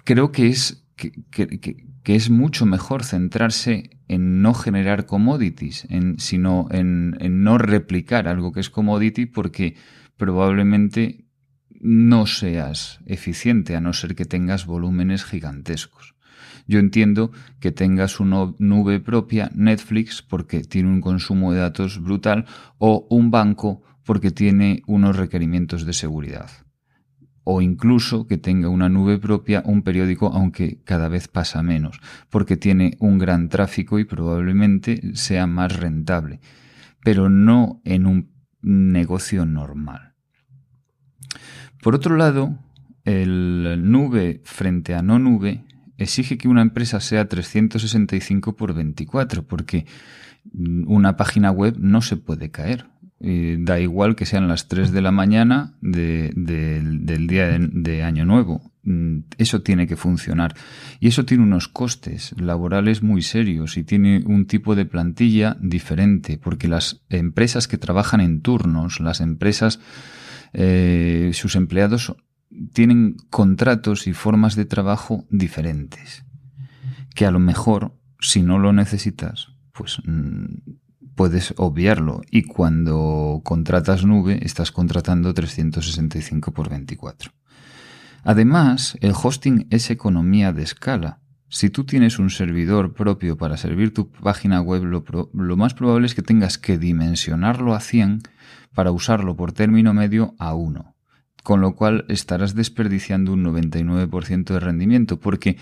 creo 0.04 0.32
que 0.32 0.48
es 0.48 0.84
que, 0.96 1.86
es 2.04 2.30
mucho 2.30 2.66
mejor 2.66 3.04
centrarse 3.04 3.90
en 4.08 4.42
no 4.42 4.54
generar 4.54 5.06
commodities, 5.06 5.86
en, 5.90 6.20
sino 6.20 6.68
en, 6.72 7.18
en 7.20 7.44
no 7.44 7.58
replicar 7.58 8.28
algo 8.28 8.52
que 8.52 8.62
es 8.62 8.70
commodity 8.70 9.26
porque 9.26 9.76
probablemente 10.16 11.27
no 11.88 12.26
seas 12.26 13.00
eficiente 13.06 13.78
a 13.78 13.80
no 13.80 13.94
ser 13.94 14.14
que 14.14 14.26
tengas 14.26 14.66
volúmenes 14.66 15.24
gigantescos. 15.24 16.16
Yo 16.68 16.80
entiendo 16.80 17.32
que 17.62 17.72
tengas 17.72 18.20
una 18.20 18.54
nube 18.60 19.00
propia, 19.00 19.50
Netflix, 19.56 20.22
porque 20.22 20.64
tiene 20.64 20.90
un 20.90 21.00
consumo 21.00 21.54
de 21.54 21.62
datos 21.62 22.04
brutal, 22.04 22.46
o 22.78 23.08
un 23.10 23.32
banco 23.32 23.84
porque 24.04 24.32
tiene 24.32 24.84
unos 24.86 25.16
requerimientos 25.16 25.86
de 25.86 25.94
seguridad. 25.94 26.50
O 27.46 27.62
incluso 27.62 28.28
que 28.28 28.38
tenga 28.38 28.68
una 28.68 28.90
nube 28.90 29.18
propia, 29.18 29.64
un 29.66 29.82
periódico, 29.82 30.28
aunque 30.34 30.82
cada 30.84 31.08
vez 31.08 31.30
pasa 31.30 31.64
menos, 31.64 32.02
porque 32.30 32.58
tiene 32.58 32.98
un 33.00 33.18
gran 33.18 33.48
tráfico 33.48 33.98
y 33.98 34.04
probablemente 34.04 35.16
sea 35.16 35.48
más 35.48 35.78
rentable, 35.78 36.42
pero 37.02 37.30
no 37.30 37.82
en 37.86 38.08
un 38.08 38.34
negocio 38.62 39.46
normal. 39.46 40.07
Por 41.88 41.96
otro 41.96 42.18
lado, 42.18 42.54
el 43.06 43.90
nube 43.90 44.42
frente 44.44 44.94
a 44.94 45.02
no 45.02 45.20
nube 45.20 45.64
exige 45.98 46.38
que 46.38 46.50
una 46.50 46.62
empresa 46.62 47.00
sea 47.00 47.30
365 47.30 48.58
por 48.58 48.74
24, 48.74 49.48
porque 49.48 49.86
una 50.86 51.16
página 51.16 51.50
web 51.50 51.78
no 51.80 52.02
se 52.02 52.18
puede 52.18 52.52
caer. 52.52 52.88
da 53.22 53.80
igual 53.80 54.18
que 54.18 54.26
sean 54.26 54.50
las 54.50 54.68
3 54.68 54.92
de 54.92 55.02
la 55.02 55.12
mañana 55.12 55.78
del 55.80 57.26
día 57.26 57.58
de, 57.58 58.04
Año 58.04 58.26
Nuevo. 58.26 58.70
Mm, 58.84 59.20
eso 59.38 59.62
tiene 59.62 59.88
que 59.88 59.96
funcionar. 59.96 60.56
Y 61.00 61.08
eso 61.08 61.24
tiene 61.24 61.44
unos 61.44 61.70
costes 61.70 62.36
laborales 62.38 63.02
muy 63.02 63.22
serios 63.22 63.78
y 63.78 63.86
tiene 63.86 64.26
un 64.26 64.46
tipo 64.46 64.76
de 64.76 64.86
plantilla 64.86 65.56
diferente, 65.62 66.38
porque 66.38 66.68
las 66.68 67.00
empresas 67.08 67.70
que 67.70 67.78
trabajan 67.78 68.20
en 68.20 68.42
turnos, 68.42 69.00
las 69.00 69.22
empresas, 69.22 69.80
eh, 70.54 71.32
sus 71.34 71.56
empleados 71.56 72.16
tienen 72.74 73.18
contratos 73.30 74.08
y 74.08 74.14
formas 74.14 74.56
de 74.56 74.66
trabajo 74.66 75.26
diferentes, 75.30 76.26
que 77.16 77.26
a 77.26 77.32
lo 77.32 77.40
mejor, 77.40 77.94
si 78.20 78.42
no 78.42 78.60
lo 78.60 78.74
necesitas, 78.74 79.50
pues 79.74 80.00
mm, 80.06 80.46
puedes 81.16 81.54
obviarlo. 81.58 82.22
Y 82.32 82.44
cuando 82.44 83.42
contratas 83.44 84.06
nube, 84.06 84.40
estás 84.44 84.72
contratando 84.72 85.34
365 85.34 86.54
por 86.54 86.70
24. 86.70 87.32
Además, 88.24 88.98
el 89.02 89.12
hosting 89.12 89.68
es 89.70 89.90
economía 89.90 90.54
de 90.54 90.64
escala. 90.64 91.20
Si 91.50 91.70
tú 91.70 91.86
tienes 91.86 92.20
un 92.20 92.30
servidor 92.30 92.94
propio 92.94 93.38
para 93.38 93.56
servir 93.56 93.94
tu 93.94 94.12
página 94.12 94.60
web, 94.62 94.84
lo, 94.84 95.58
más 95.58 95.74
probable 95.74 96.06
es 96.06 96.14
que 96.14 96.22
tengas 96.22 96.58
que 96.58 96.78
dimensionarlo 96.78 97.74
a 97.74 97.80
100 97.80 98.24
para 98.74 98.92
usarlo 98.92 99.36
por 99.38 99.54
término 99.54 99.94
medio 99.94 100.36
a 100.40 100.54
1 100.54 100.94
con 101.44 101.62
lo 101.62 101.76
cual 101.76 102.04
estarás 102.10 102.56
desperdiciando 102.56 103.32
un 103.32 103.42
99% 103.46 104.44
de 104.44 104.60
rendimiento, 104.60 105.18
porque 105.18 105.56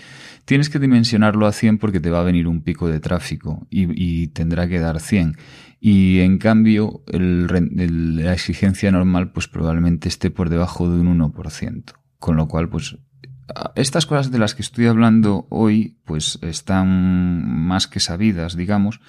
tienes 0.44 0.68
que 0.68 0.80
dimensionarlo 0.80 1.46
a 1.46 1.52
100 1.52 1.78
porque 1.78 2.00
te 2.00 2.10
va 2.10 2.18
a 2.18 2.24
venir 2.24 2.48
un 2.48 2.62
pico 2.62 2.88
de 2.88 2.98
tráfico 2.98 3.68
y, 3.70 4.26
tendrá 4.28 4.66
que 4.66 4.80
dar 4.80 4.98
100. 4.98 5.36
Y 5.78 6.18
en 6.22 6.38
cambio, 6.38 7.04
la 7.06 8.32
exigencia 8.32 8.90
normal 8.90 9.30
pues 9.30 9.46
probablemente 9.46 10.08
esté 10.08 10.32
por 10.32 10.50
debajo 10.50 10.90
de 10.90 10.98
un 10.98 11.20
1%. 11.20 11.92
Con 12.18 12.36
lo 12.36 12.48
cual, 12.48 12.68
pues 12.68 12.98
estas 13.74 14.06
cosas 14.06 14.30
de 14.30 14.38
las 14.38 14.54
que 14.54 14.62
estoy 14.62 14.86
hablando 14.86 15.46
hoy 15.50 15.96
pues 16.04 16.38
están 16.42 17.46
más 17.66 17.86
que 17.86 18.00
sabidas, 18.00 18.56
digamos, 18.56 19.00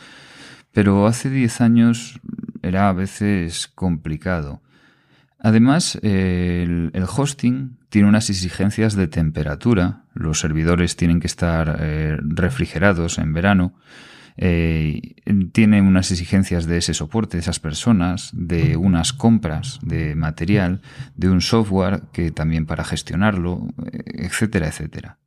pero 0.71 1.07
hace 1.07 1.29
10 1.29 1.61
años 1.61 2.19
era 2.61 2.89
a 2.89 2.93
veces 2.93 3.67
complicado. 3.67 4.61
Además, 5.39 5.99
el, 6.01 6.91
hosting 7.15 7.77
tiene 7.89 8.07
unas 8.07 8.29
exigencias 8.29 8.95
de 8.95 9.07
temperatura. 9.07 10.03
Los 10.13 10.39
servidores 10.39 10.95
tienen 10.95 11.19
que 11.19 11.27
estar 11.27 11.77
eh, 11.79 12.17
refrigerados 12.21 13.19
en 13.19 13.33
verano. 13.33 13.73
Eh, 14.37 15.15
tiene 15.51 15.81
unas 15.81 16.11
exigencias 16.11 16.67
de 16.67 16.77
ese 16.77 16.93
soporte 16.93 17.37
de 17.37 17.41
esas 17.41 17.59
personas, 17.59 18.29
de 18.33 18.77
unas 18.77 19.11
compras 19.13 19.79
de 19.81 20.15
material, 20.15 20.81
de 21.15 21.29
un 21.29 21.41
software 21.41 22.03
que 22.13 22.31
también 22.31 22.65
para 22.65 22.83
gestionarlo, 22.83 23.67
etcétera, 23.91 24.67
etcétera. 24.67 25.17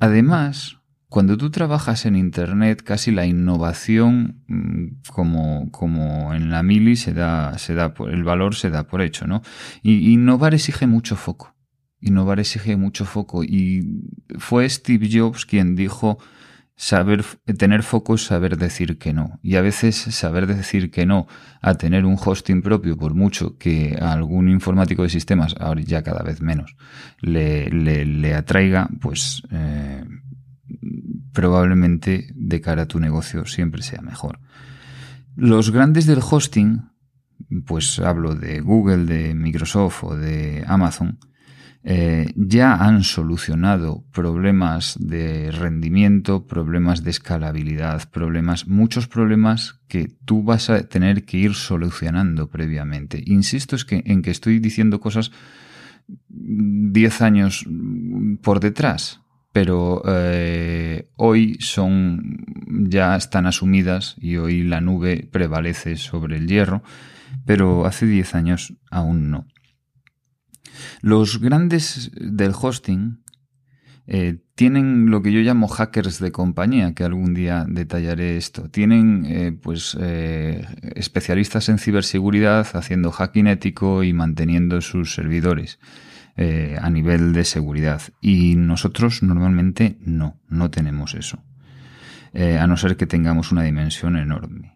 Además, 0.00 0.78
cuando 1.14 1.36
tú 1.36 1.50
trabajas 1.50 2.06
en 2.06 2.16
Internet, 2.16 2.82
casi 2.82 3.12
la 3.12 3.24
innovación, 3.24 4.42
mm, 4.48 4.86
como, 5.12 5.70
como 5.70 6.34
en 6.34 6.50
la 6.50 6.64
mili, 6.64 6.96
se 6.96 7.12
da, 7.12 7.56
se 7.56 7.74
da 7.74 7.94
por, 7.94 8.10
el 8.10 8.24
valor 8.24 8.56
se 8.56 8.68
da 8.68 8.88
por 8.88 9.00
hecho, 9.00 9.28
¿no? 9.28 9.40
Y 9.80 10.12
innovar 10.12 10.54
exige 10.54 10.88
mucho 10.88 11.14
foco. 11.14 11.54
Innovar 12.00 12.40
exige 12.40 12.76
mucho 12.76 13.04
foco. 13.04 13.44
Y 13.44 14.02
fue 14.38 14.68
Steve 14.68 15.08
Jobs 15.08 15.46
quien 15.46 15.76
dijo, 15.76 16.18
saber, 16.76 17.24
tener 17.58 17.82
foco 17.82 18.14
es 18.14 18.24
saber 18.24 18.56
decir 18.56 18.98
que 18.98 19.12
no. 19.12 19.38
Y 19.42 19.56
a 19.56 19.60
veces 19.60 19.96
saber 19.96 20.46
decir 20.46 20.90
que 20.90 21.06
no 21.06 21.26
a 21.62 21.74
tener 21.74 22.04
un 22.04 22.18
hosting 22.22 22.62
propio, 22.62 22.96
por 22.96 23.14
mucho 23.14 23.56
que 23.58 23.96
a 24.00 24.12
algún 24.12 24.48
informático 24.48 25.02
de 25.02 25.08
sistemas, 25.08 25.54
ahora 25.58 25.82
ya 25.82 26.02
cada 26.02 26.22
vez 26.22 26.40
menos, 26.40 26.76
le, 27.20 27.68
le, 27.70 28.34
atraiga, 28.34 28.88
pues 29.00 29.42
eh, 29.50 30.04
probablemente 31.32 32.28
de 32.34 32.60
cara 32.60 32.82
a 32.82 32.88
tu 32.88 33.00
negocio 33.00 33.46
siempre 33.46 33.82
sea 33.82 34.02
mejor. 34.02 34.40
Los 35.36 35.70
grandes 35.70 36.06
del 36.06 36.20
hosting, 36.28 36.90
pues 37.66 37.98
hablo 37.98 38.34
de 38.34 38.60
Google, 38.60 39.04
de 39.06 39.34
Microsoft 39.34 40.04
o 40.04 40.16
de 40.16 40.64
Amazon, 40.66 41.18
eh, 41.86 42.32
ya 42.34 42.76
han 42.76 43.04
solucionado 43.04 44.04
problemas 44.10 44.96
de 44.98 45.50
rendimiento, 45.50 46.46
problemas 46.46 47.04
de 47.04 47.10
escalabilidad, 47.10 48.10
problemas, 48.10 48.66
muchos 48.66 49.06
problemas 49.06 49.80
que 49.86 50.08
tú 50.24 50.42
vas 50.42 50.70
a 50.70 50.88
tener 50.88 51.26
que 51.26 51.36
ir 51.36 51.52
solucionando 51.52 52.48
previamente. 52.48 53.22
Insisto 53.26 53.76
es 53.76 53.84
que, 53.84 54.02
en 54.06 54.22
que 54.22 54.30
estoy 54.30 54.60
diciendo 54.60 54.98
cosas 54.98 55.30
10 56.28 57.20
años 57.20 57.66
por 58.42 58.60
detrás, 58.60 59.20
pero 59.52 60.02
eh, 60.06 61.10
hoy 61.16 61.58
son 61.60 62.46
ya 62.66 63.14
están 63.14 63.44
asumidas 63.44 64.16
y 64.18 64.36
hoy 64.38 64.62
la 64.62 64.80
nube 64.80 65.28
prevalece 65.30 65.96
sobre 65.96 66.38
el 66.38 66.48
hierro, 66.48 66.82
pero 67.44 67.84
hace 67.84 68.06
10 68.06 68.34
años 68.34 68.72
aún 68.90 69.30
no. 69.30 69.46
Los 71.00 71.40
grandes 71.40 72.10
del 72.14 72.52
hosting 72.58 73.22
eh, 74.06 74.38
tienen 74.54 75.10
lo 75.10 75.22
que 75.22 75.32
yo 75.32 75.40
llamo 75.40 75.68
hackers 75.68 76.18
de 76.18 76.32
compañía, 76.32 76.94
que 76.94 77.04
algún 77.04 77.34
día 77.34 77.66
detallaré 77.68 78.36
esto. 78.36 78.68
Tienen 78.70 79.24
eh, 79.26 79.52
pues 79.52 79.96
especialistas 80.94 81.68
en 81.68 81.78
ciberseguridad 81.78 82.66
haciendo 82.74 83.10
hacking 83.10 83.46
ético 83.46 84.02
y 84.02 84.12
manteniendo 84.12 84.80
sus 84.80 85.14
servidores. 85.14 85.78
Eh, 86.36 86.76
a 86.80 86.90
nivel 86.90 87.32
de 87.32 87.44
seguridad. 87.44 88.02
Y 88.20 88.56
nosotros 88.56 89.22
normalmente 89.22 89.98
no, 90.00 90.40
no 90.48 90.68
tenemos 90.68 91.14
eso. 91.14 91.44
Eh, 92.32 92.58
a 92.58 92.66
no 92.66 92.76
ser 92.76 92.96
que 92.96 93.06
tengamos 93.06 93.52
una 93.52 93.62
dimensión 93.62 94.16
enorme. 94.16 94.73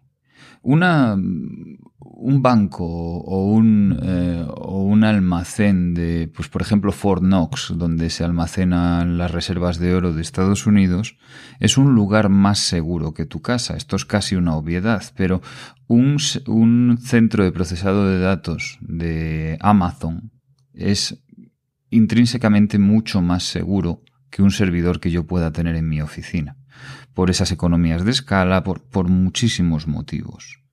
Una, 0.61 1.15
un 1.15 2.41
banco 2.41 2.85
o 2.85 3.51
un, 3.51 3.97
eh, 4.01 4.45
o 4.47 4.83
un 4.83 5.03
almacén 5.03 5.93
de, 5.93 6.29
pues 6.33 6.49
por 6.49 6.61
ejemplo 6.61 6.91
Fort 6.91 7.21
Knox, 7.21 7.73
donde 7.77 8.09
se 8.09 8.23
almacenan 8.23 9.17
las 9.17 9.31
reservas 9.31 9.79
de 9.79 9.95
oro 9.95 10.13
de 10.13 10.21
Estados 10.21 10.67
Unidos, 10.67 11.17
es 11.59 11.77
un 11.77 11.95
lugar 11.95 12.29
más 12.29 12.59
seguro 12.59 13.13
que 13.13 13.25
tu 13.25 13.41
casa. 13.41 13.77
Esto 13.77 13.95
es 13.95 14.05
casi 14.05 14.35
una 14.35 14.55
obviedad, 14.55 15.03
pero 15.15 15.41
un, 15.87 16.17
un 16.47 16.97
centro 17.01 17.43
de 17.43 17.51
procesado 17.51 18.07
de 18.07 18.19
datos 18.19 18.77
de 18.81 19.57
Amazon 19.61 20.31
es 20.73 21.23
intrínsecamente 21.89 22.79
mucho 22.79 23.21
más 23.21 23.43
seguro 23.43 24.03
que 24.29 24.41
un 24.41 24.51
servidor 24.51 24.99
que 24.99 25.11
yo 25.11 25.25
pueda 25.25 25.51
tener 25.51 25.75
en 25.75 25.89
mi 25.89 26.01
oficina, 26.01 26.57
por 27.13 27.29
esas 27.29 27.51
economías 27.51 28.05
de 28.05 28.11
escala, 28.11 28.63
por, 28.63 28.81
por 28.81 29.09
muchísimos 29.09 29.87
motivos. 29.87 30.63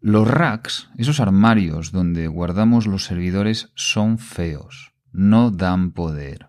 Los 0.00 0.26
racks, 0.26 0.88
esos 0.96 1.20
armarios 1.20 1.92
donde 1.92 2.26
guardamos 2.26 2.86
los 2.86 3.04
servidores, 3.04 3.70
son 3.74 4.18
feos, 4.18 4.92
no 5.12 5.50
dan 5.50 5.92
poder. 5.92 6.48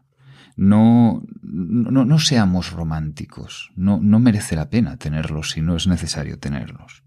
No, 0.55 1.23
no, 1.41 2.19
seamos 2.19 2.71
románticos, 2.71 3.71
no, 3.75 3.99
no 4.01 4.19
merece 4.19 4.55
la 4.55 4.69
pena 4.69 4.97
tenerlos 4.97 5.51
si 5.51 5.61
no 5.61 5.75
es 5.75 5.87
necesario 5.87 6.37
tenerlos. 6.37 7.03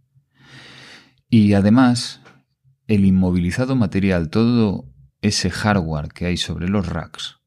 Y 1.30 1.52
además, 1.52 2.20
el 2.88 3.04
inmovilizado 3.04 3.76
material, 3.76 4.28
todo 4.28 4.90
ese 5.20 5.50
hardware 5.50 6.08
que 6.08 6.26
hay 6.26 6.36
sobre 6.36 6.68
los 6.68 6.86
racks 6.86 7.38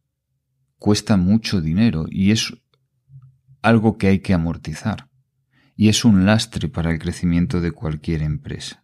cuesta 0.80 1.18
mucho 1.18 1.62
dinero 1.62 2.06
y 2.10 2.32
es 2.32 2.54
algo 3.68 3.98
que 3.98 4.08
hay 4.08 4.20
que 4.20 4.34
amortizar 4.34 5.10
y 5.76 5.90
es 5.90 6.06
un 6.06 6.26
lastre 6.26 6.70
para 6.70 6.92
el 6.92 7.00
crecimiento 7.00 7.62
de 7.62 7.72
cualquier 7.72 8.24
empresa. 8.24 8.84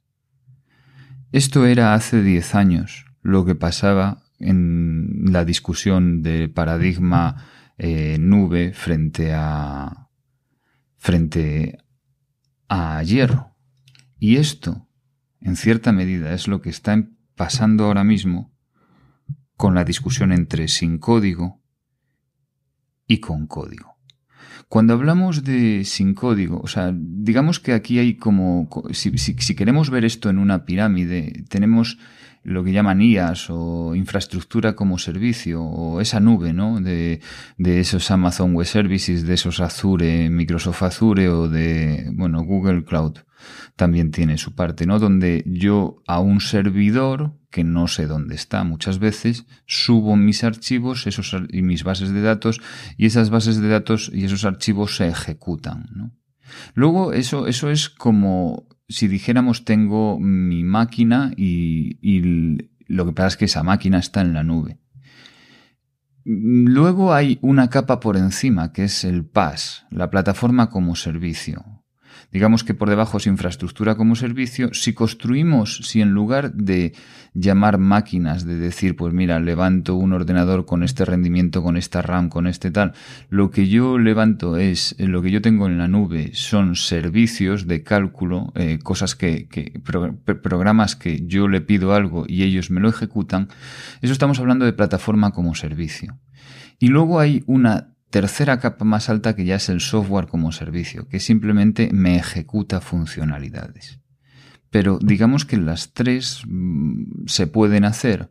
Esto 1.32 1.66
era 1.66 1.94
hace 1.94 2.22
10 2.22 2.56
años 2.56 3.06
lo 3.22 3.46
que 3.46 3.56
pasaba 3.56 4.24
en 4.40 5.32
la 5.32 5.46
discusión 5.46 6.22
de 6.22 6.50
paradigma 6.50 7.46
eh, 7.78 8.18
nube 8.20 8.74
frente 8.74 9.34
a 9.34 10.10
frente 10.98 11.80
a 12.68 13.02
hierro. 13.04 13.56
Y 14.20 14.38
esto, 14.38 14.88
en 15.42 15.56
cierta 15.56 15.92
medida, 15.92 16.34
es 16.34 16.48
lo 16.48 16.62
que 16.62 16.70
está 16.70 17.04
pasando 17.36 17.86
ahora 17.86 18.04
mismo 18.04 18.54
con 19.58 19.76
la 19.76 19.84
discusión 19.84 20.32
entre 20.32 20.68
sin 20.68 20.98
código 20.98 21.62
y 23.08 23.20
con 23.20 23.48
código. 23.48 23.93
Cuando 24.74 24.96
hablamos 24.96 25.44
de 25.44 25.84
sin 25.86 26.16
código, 26.16 26.60
o 26.60 26.66
sea, 26.68 26.92
digamos 26.96 27.60
que 27.60 27.74
aquí 27.74 28.00
hay 28.00 28.16
como, 28.16 28.68
si, 28.92 29.16
si, 29.20 29.56
queremos 29.56 29.92
ver 29.92 30.04
esto 30.04 30.32
en 30.32 30.40
una 30.40 30.66
pirámide, 30.66 31.44
tenemos 31.48 32.00
lo 32.42 32.64
que 32.64 32.72
llaman 32.72 33.00
IAS 33.00 33.52
o 33.52 33.94
infraestructura 33.94 34.76
como 34.76 34.98
servicio 34.98 35.62
o 35.62 36.02
esa 36.02 36.20
nube, 36.20 36.54
¿no? 36.54 36.82
De, 36.82 37.22
de 37.60 37.82
esos 37.82 38.10
Amazon 38.10 38.56
Web 38.56 38.66
Services, 38.66 39.28
de 39.28 39.36
esos 39.36 39.60
Azure, 39.60 40.32
Microsoft 40.32 40.82
Azure 40.82 41.30
o 41.30 41.48
de, 41.48 42.10
bueno, 42.12 42.44
Google 42.44 42.84
Cloud 42.84 43.20
también 43.76 44.12
tiene 44.12 44.38
su 44.38 44.56
parte, 44.56 44.86
¿no? 44.86 45.00
Donde 45.00 45.44
yo 45.46 46.02
a 46.08 46.20
un 46.20 46.42
servidor 46.42 47.34
que 47.50 47.64
no 47.64 47.88
sé 47.88 48.08
dónde 48.08 48.36
está 48.36 48.64
muchas 48.64 49.00
veces, 49.00 49.46
subo 49.68 50.16
mis 50.16 50.44
archivos 50.44 51.06
esos, 51.06 51.36
y 51.50 51.62
mis 51.62 51.84
bases 51.84 52.12
de 52.12 52.22
datos 52.22 52.60
y 52.98 53.06
esas 53.06 53.30
bases 53.30 53.62
de 53.62 53.70
datos 53.70 54.12
y 54.14 54.26
esos 54.26 54.44
archivos 54.44 54.96
se 54.96 55.08
ejecutan, 55.08 55.86
¿no? 55.94 56.12
Luego 56.74 57.14
eso, 57.14 57.48
eso 57.48 57.70
es 57.70 57.90
como 57.90 58.68
si 58.90 59.08
dijéramos 59.08 59.66
tengo 59.66 60.20
mi 60.20 60.64
máquina 60.64 61.32
y, 61.36 61.98
lo 62.88 63.06
que 63.06 63.14
pasa 63.14 63.28
es 63.28 63.38
que 63.38 63.46
esa 63.46 63.64
máquina 63.64 63.98
está 63.98 64.22
en 64.22 64.34
la 64.34 64.44
nube. 64.44 64.78
Luego 66.26 67.14
hay 67.14 67.40
una 67.42 67.70
capa 67.70 68.00
por 68.00 68.18
encima 68.18 68.72
que 68.72 68.84
es 68.84 69.04
el 69.04 69.26
PaaS, 69.26 69.86
la 69.90 70.10
plataforma 70.10 70.70
como 70.70 70.96
servicio 70.96 71.83
digamos 72.34 72.64
que 72.64 72.74
por 72.74 72.90
debajo 72.90 73.18
es 73.18 73.28
infraestructura 73.28 73.96
como 73.96 74.16
servicio, 74.16 74.74
si 74.74 74.94
construimos, 74.94 75.78
si 75.84 76.02
en 76.02 76.10
lugar 76.10 76.54
de 76.54 76.94
llamar 77.36 77.78
máquinas, 77.78 78.46
de 78.46 78.58
decir, 78.58 78.96
pues 78.96 79.14
mira, 79.14 79.40
levanto 79.40 79.96
un 79.96 80.14
ordenador 80.14 80.66
con 80.66 80.84
este 80.84 81.06
rendimiento, 81.06 81.62
con 81.62 81.78
esta 81.78 82.02
RAM, 82.02 82.30
con 82.30 82.48
este 82.48 82.72
tal, 82.72 82.94
lo 83.30 83.52
que 83.52 83.68
yo 83.68 84.00
levanto 84.00 84.58
es, 84.58 84.96
lo 84.98 85.22
que 85.22 85.32
yo 85.32 85.42
tengo 85.42 85.68
en 85.68 85.78
la 85.78 85.88
nube 85.88 86.32
son 86.34 86.76
servicios 86.76 87.68
de 87.68 87.84
cálculo, 87.84 88.52
eh, 88.56 88.80
cosas 88.82 89.16
que 89.16 89.48
programas 90.42 90.96
que 90.96 91.26
yo 91.28 91.48
le 91.48 91.62
pido 91.62 91.94
algo 91.94 92.26
y 92.28 92.44
ellos 92.44 92.72
me 92.72 92.82
lo 92.82 92.90
ejecutan, 92.90 93.48
eso 94.02 94.12
estamos 94.12 94.40
hablando 94.40 94.66
de 94.66 94.74
plataforma 94.74 95.32
como 95.32 95.54
servicio. 95.54 96.18
Y 96.80 96.88
luego 96.88 97.20
hay 97.20 97.44
una 97.46 97.93
tercera 98.14 98.60
capa 98.60 98.86
más 98.86 99.10
alta 99.10 99.36
que 99.36 99.44
ya 99.44 99.56
es 99.56 99.70
el 99.70 99.82
software 99.82 100.28
como 100.28 100.52
servicio, 100.52 101.10
que 101.10 101.20
simplemente 101.20 101.90
me 101.92 102.16
ejecuta 102.16 102.80
funcionalidades. 102.80 104.02
Pero 104.70 105.00
digamos 105.02 105.46
que 105.46 105.58
las 105.58 105.94
tres 105.94 106.44
mm, 106.46 107.26
se 107.26 107.48
pueden 107.48 107.86
hacer 107.86 108.30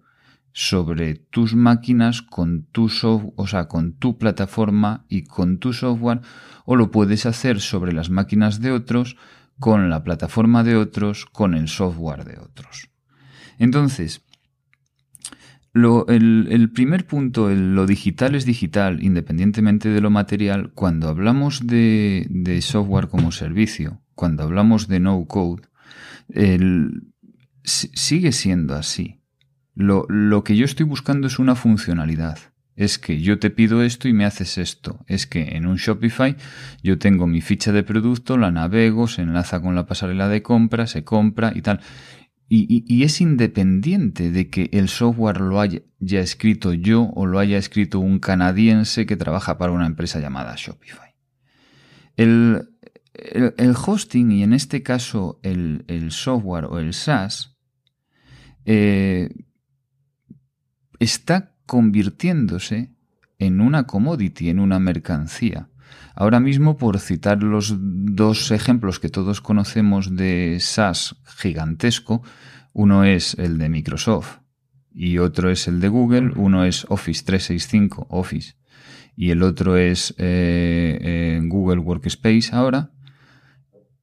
sobre 0.53 1.17
tus 1.17 1.57
máquinas 1.57 2.23
con 2.23 2.63
tu 2.67 2.89
o 3.35 3.47
sea, 3.49 3.67
con 3.67 3.95
tu 3.95 4.19
plataforma 4.19 5.05
y 5.09 5.25
con 5.25 5.59
tu 5.59 5.73
software, 5.73 6.21
o 6.65 6.77
lo 6.77 6.93
puedes 6.93 7.27
hacer 7.27 7.61
sobre 7.61 7.93
las 7.93 8.09
máquinas 8.09 8.61
de 8.61 8.71
otros, 8.71 9.17
con 9.59 9.91
la 9.91 10.05
plataforma 10.05 10.63
de 10.63 10.77
otros, 10.77 11.27
con 11.27 11.55
el 11.55 11.67
software 11.67 12.25
de 12.25 12.39
otros. 12.39 12.89
Entonces, 13.59 14.23
lo, 15.73 16.07
el, 16.09 16.71
primer 16.71 17.07
punto, 17.07 17.49
lo 17.49 17.87
digital 17.87 18.35
es 18.35 18.45
digital, 18.45 19.03
independientemente 19.03 19.89
de 19.89 20.03
lo 20.03 20.11
material. 20.11 20.73
Cuando 20.75 21.09
hablamos 21.09 21.67
de, 21.67 22.59
software 22.61 23.09
como 23.09 23.33
servicio, 23.33 24.03
cuando 24.15 24.43
hablamos 24.43 24.87
de 24.87 25.01
no 25.01 25.25
code, 25.27 25.63
sigue 27.65 28.33
siendo 28.33 28.75
así. 28.75 29.21
Lo, 29.75 30.05
lo 30.11 30.45
que 30.45 30.57
yo 30.57 30.67
estoy 30.67 30.85
buscando 30.85 31.27
es 31.27 31.39
una 31.39 31.55
funcionalidad. 31.55 32.39
Es 32.75 32.99
que 32.99 33.21
yo 33.21 33.39
te 33.39 33.51
pido 33.51 33.83
esto 33.83 34.09
y 34.09 34.13
me 34.13 34.25
haces 34.25 34.59
esto. 34.59 35.05
Es 35.07 35.27
que 35.27 35.57
en 35.57 35.67
un 35.67 35.77
Shopify 35.77 36.37
yo 36.83 36.99
tengo 36.99 37.27
mi 37.27 37.41
ficha 37.41 37.73
de 37.73 37.83
producto, 37.83 38.37
la 38.39 38.51
navego, 38.51 39.09
se 39.09 39.23
enlaza 39.23 39.61
con 39.61 39.75
la 39.75 39.87
pasarela 39.87 40.29
de 40.29 40.43
compra, 40.43 40.87
se 40.87 41.05
compra 41.05 41.53
y 41.55 41.63
tal. 41.63 41.81
Y, 42.55 43.03
es 43.03 43.23
independiente 43.23 44.31
de 44.31 44.51
que 44.51 44.69
el 44.75 44.91
software 44.91 45.41
lo 45.41 45.59
haya 45.59 45.81
escrito 46.21 46.75
yo 46.75 47.05
o 47.15 47.25
lo 47.25 47.39
haya 47.39 47.57
escrito 47.57 47.99
un 47.99 48.19
canadiense 48.19 49.07
que 49.07 49.17
trabaja 49.17 49.57
para 49.57 49.73
una 49.73 49.87
empresa 49.87 50.21
llamada 50.21 50.55
Shopify. 50.55 51.15
El, 52.15 52.69
hosting 53.87 54.33
y 54.33 54.43
en 54.43 54.53
este 54.53 54.83
caso 54.83 55.41
el, 55.43 56.11
software 56.11 56.67
o 56.67 56.79
el 56.79 56.93
SaaS 56.93 57.57
eh, 58.67 59.31
está 60.99 61.57
convirtiéndose 61.65 62.93
en 63.39 63.63
una 63.63 63.87
commodity, 63.87 64.51
en 64.51 64.59
una 64.59 64.79
mercancía. 64.79 65.71
Ahora 66.15 66.41
mismo, 66.41 66.77
por 66.77 66.99
citar 66.99 67.43
los 67.43 67.75
dos 67.79 68.51
ejemplos 68.51 69.01
que 69.01 69.09
todos 69.09 69.41
conocemos 69.41 70.15
de 70.15 70.59
SaaS 70.61 71.17
gigantesco, 71.25 72.23
uno 72.73 73.05
es 73.05 73.35
el 73.39 73.59
de 73.59 73.69
Microsoft 73.69 74.39
y 74.95 75.19
otro 75.19 75.51
es 75.51 75.69
el 75.69 75.81
de 75.81 75.89
Google, 75.89 76.33
uno 76.37 76.65
es 76.65 76.87
Office 76.89 77.25
365, 77.25 78.07
Office, 78.11 78.57
y 79.17 79.31
el 79.31 79.43
otro 79.43 79.77
es 79.77 80.15
eh, 80.19 80.99
eh, 81.01 81.41
Google 81.45 81.81
Workspace 81.81 82.51
ahora, 82.53 82.91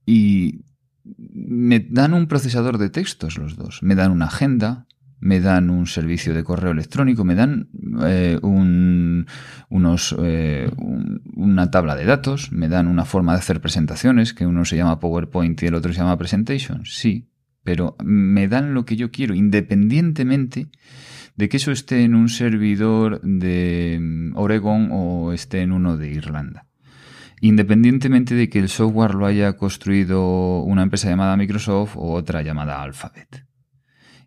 y 0.05 0.61
me 1.03 1.79
dan 1.79 2.13
un 2.13 2.27
procesador 2.27 2.77
de 2.77 2.89
textos 2.89 3.37
los 3.37 3.55
dos, 3.55 3.83
me 3.83 3.95
dan 3.95 4.11
una 4.11 4.25
agenda, 4.25 4.87
me 5.19 5.39
dan 5.39 5.69
un 5.69 5.85
servicio 5.85 6.33
de 6.33 6.43
correo 6.43 6.71
electrónico, 6.71 7.25
me 7.25 7.35
dan 7.35 7.69
eh, 8.03 8.39
un, 8.41 9.27
unos, 9.69 10.15
eh, 10.19 10.71
una 11.35 11.71
tabla 11.71 11.95
de 11.95 12.05
datos, 12.05 12.51
me 12.51 12.69
dan 12.69 12.87
una 12.87 13.05
forma 13.05 13.33
de 13.33 13.39
hacer 13.39 13.61
presentaciones, 13.61 14.33
que 14.33 14.45
uno 14.45 14.65
se 14.65 14.77
llama 14.77 14.99
PowerPoint 14.99 15.61
y 15.61 15.67
el 15.67 15.75
otro 15.75 15.93
se 15.93 15.99
llama 15.99 16.17
Presentation, 16.17 16.85
sí, 16.85 17.29
pero 17.63 17.95
me 18.03 18.47
dan 18.47 18.73
lo 18.73 18.85
que 18.85 18.95
yo 18.95 19.11
quiero, 19.11 19.35
independientemente 19.35 20.69
de 21.35 21.47
que 21.47 21.57
eso 21.57 21.71
esté 21.71 22.03
en 22.03 22.15
un 22.15 22.27
servidor 22.27 23.21
de 23.21 23.97
mm, 24.01 24.35
Oregon 24.35 24.89
o 24.91 25.31
esté 25.31 25.61
en 25.61 25.71
uno 25.71 25.95
de 25.95 26.09
Irlanda. 26.09 26.67
Independientemente 27.41 28.35
de 28.35 28.49
que 28.49 28.59
el 28.59 28.67
software 28.67 29.15
lo 29.15 29.25
haya 29.25 29.55
construido 29.55 30.61
una 30.63 30.83
empresa 30.83 31.09
llamada 31.09 31.37
Microsoft 31.37 31.95
o 31.95 32.11
otra 32.11 32.41
llamada 32.41 32.81
Alphabet. 32.81 33.48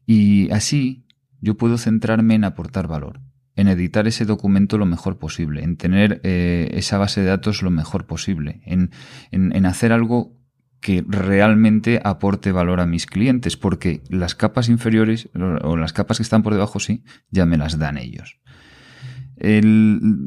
Y 0.07 0.51
así 0.51 1.07
yo 1.41 1.57
puedo 1.57 1.77
centrarme 1.77 2.35
en 2.35 2.45
aportar 2.45 2.87
valor, 2.87 3.21
en 3.57 3.69
editar 3.69 4.07
ese 4.07 4.25
documento 4.25 4.79
lo 4.79 4.87
mejor 4.87 5.19
posible, 5.19 5.63
en 5.63 5.77
tener 5.77 6.21
eh, 6.23 6.71
esa 6.73 6.99
base 6.99 7.21
de 7.21 7.27
datos 7.27 7.63
lo 7.63 7.71
mejor 7.71 8.07
posible, 8.07 8.63
en, 8.65 8.91
en, 9.31 9.67
hacer 9.67 9.93
algo 9.93 10.39
que 10.81 11.05
realmente 11.07 12.01
aporte 12.03 12.53
valor 12.53 12.81
a 12.81 12.87
mis 12.87 13.07
clientes, 13.07 13.57
porque 13.57 14.03
las 14.09 14.35
capas 14.35 14.69
inferiores 14.69 15.29
o 15.35 15.77
las 15.77 15.93
capas 15.93 16.17
que 16.17 16.23
están 16.23 16.43
por 16.43 16.55
debajo 16.55 16.81
sí, 16.81 17.05
ya 17.31 17.47
me 17.47 17.57
las 17.57 17.79
dan 17.79 17.99
ellos. 17.99 18.41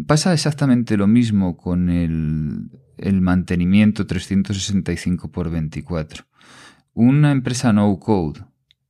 pasa 0.06 0.34
exactamente 0.34 0.98
lo 0.98 1.08
mismo 1.08 1.58
con 1.58 1.90
el, 1.90 2.70
el 2.98 3.22
mantenimiento 3.22 4.06
365 4.06 5.32
x 5.34 5.52
24. 5.52 6.26
Una 6.94 7.32
empresa 7.32 7.74
no 7.74 8.00
code 8.00 8.42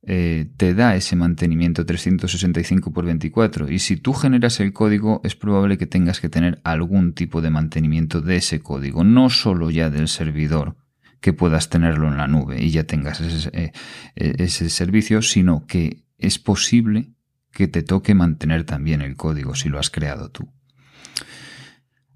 eh, 0.08 0.46
te 0.56 0.72
da 0.72 0.94
ese 0.94 1.16
mantenimiento 1.16 1.84
365 1.84 2.92
por 2.92 3.04
24 3.04 3.68
y 3.68 3.80
si 3.80 3.96
tú 3.96 4.12
generas 4.12 4.60
el 4.60 4.72
código 4.72 5.20
es 5.24 5.34
probable 5.34 5.78
que 5.78 5.86
tengas 5.86 6.20
que 6.20 6.28
tener 6.28 6.60
algún 6.62 7.12
tipo 7.12 7.42
de 7.42 7.50
mantenimiento 7.50 8.20
de 8.20 8.36
ese 8.36 8.60
código, 8.60 9.02
no 9.02 9.30
solo 9.30 9.68
ya 9.68 9.90
del 9.90 10.06
servidor 10.06 10.76
que 11.20 11.32
puedas 11.32 11.70
tenerlo 11.70 12.06
en 12.06 12.18
la 12.18 12.28
nube 12.28 12.62
y 12.62 12.70
ya 12.70 12.84
tengas 12.84 13.20
ese, 13.20 13.50
eh, 13.52 13.72
ese 14.14 14.70
servicio, 14.70 15.22
sino 15.22 15.66
que 15.66 16.04
es 16.18 16.38
posible 16.38 17.10
que 17.50 17.66
te 17.66 17.82
toque 17.82 18.14
mantener 18.14 18.62
también 18.62 19.02
el 19.02 19.16
código 19.16 19.56
si 19.56 19.68
lo 19.68 19.80
has 19.80 19.90
creado 19.90 20.30
tú. 20.30 20.52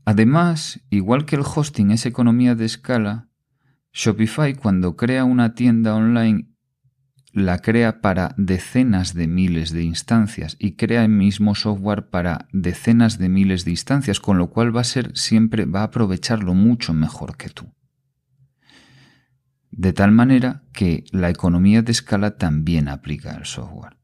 Además, 0.05 0.81
igual 0.91 1.25
que 1.25 1.35
el 1.35 1.43
hosting 1.43 1.91
es 1.91 2.07
economía 2.07 2.55
de 2.55 2.67
escala, 2.67 3.31
Shopify 3.93 4.55
cuando 4.55 4.95
crea 4.95 5.25
una 5.25 5.55
tienda 5.55 5.97
online 5.97 6.50
la 7.33 7.59
crea 7.59 8.01
para 8.01 8.35
decenas 8.37 9.15
de 9.15 9.29
miles 9.29 9.73
de 9.73 9.85
instancias 9.85 10.57
y 10.59 10.73
crea 10.73 11.05
el 11.05 11.11
mismo 11.11 11.55
software 11.55 12.09
para 12.09 12.49
decenas 12.53 13.19
de 13.19 13.29
miles 13.29 13.65
de 13.65 13.71
instancias, 13.73 14.21
con 14.21 14.39
lo 14.39 14.51
cual 14.51 14.77
va 14.77 14.81
a 14.81 14.85
ser 14.85 15.17
siempre, 15.17 15.65
va 15.65 15.81
a 15.81 15.85
aprovecharlo 15.85 16.55
mucho 16.55 16.93
mejor 16.93 17.37
que 17.37 17.51
tú. 17.51 17.73
De 19.71 19.93
tal 19.93 20.11
manera 20.11 20.65
que 20.73 21.05
la 21.13 21.31
economía 21.31 21.83
de 21.83 21.93
escala 21.93 22.37
también 22.37 22.89
aplica 22.89 23.31
al 23.33 23.47
software. 23.47 23.97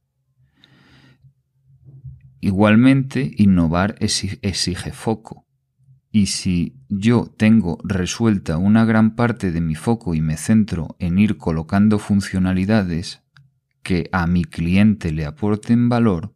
Igualmente, 2.40 3.32
innovar 3.36 3.96
exige 3.98 4.92
foco. 4.92 5.45
Y 6.16 6.28
si 6.28 6.74
yo 6.88 7.26
tengo 7.36 7.76
resuelta 7.84 8.56
una 8.56 8.86
gran 8.86 9.16
parte 9.16 9.52
de 9.52 9.60
mi 9.60 9.74
foco 9.74 10.14
y 10.14 10.22
me 10.22 10.38
centro 10.38 10.96
en 10.98 11.18
ir 11.18 11.36
colocando 11.36 11.98
funcionalidades 11.98 13.22
que 13.82 14.08
a 14.12 14.26
mi 14.26 14.46
cliente 14.46 15.12
le 15.12 15.26
aporten 15.26 15.90
valor, 15.90 16.34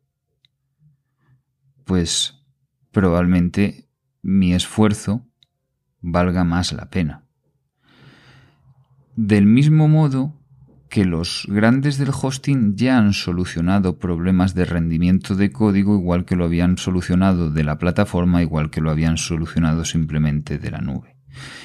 pues 1.87 2.45
probablemente 2.91 3.89
mi 4.21 4.53
esfuerzo 4.53 5.27
valga 6.03 6.45
más 6.45 6.75
la 6.75 6.91
pena. 6.91 7.25
Del 9.17 9.47
mismo 9.47 9.89
modo 9.89 10.35
que 10.91 11.05
los 11.05 11.47
grandes 11.49 11.99
del 11.99 12.11
hosting 12.11 12.75
ya 12.77 12.99
han 12.99 13.15
solucionado 13.15 13.99
problemas 13.99 14.55
de 14.55 14.65
rendimiento 14.65 15.37
de 15.37 15.53
código 15.53 15.95
igual 15.95 16.25
que 16.25 16.35
lo 16.35 16.45
habían 16.45 16.77
solucionado 16.79 17.51
de 17.51 17.63
la 17.63 17.79
plataforma, 17.79 18.43
igual 18.43 18.71
que 18.71 18.81
lo 18.81 18.91
habían 18.91 19.17
solucionado 19.17 19.85
simplemente 19.85 20.59
de 20.59 20.71
la 20.71 20.81
nube. 20.81 21.17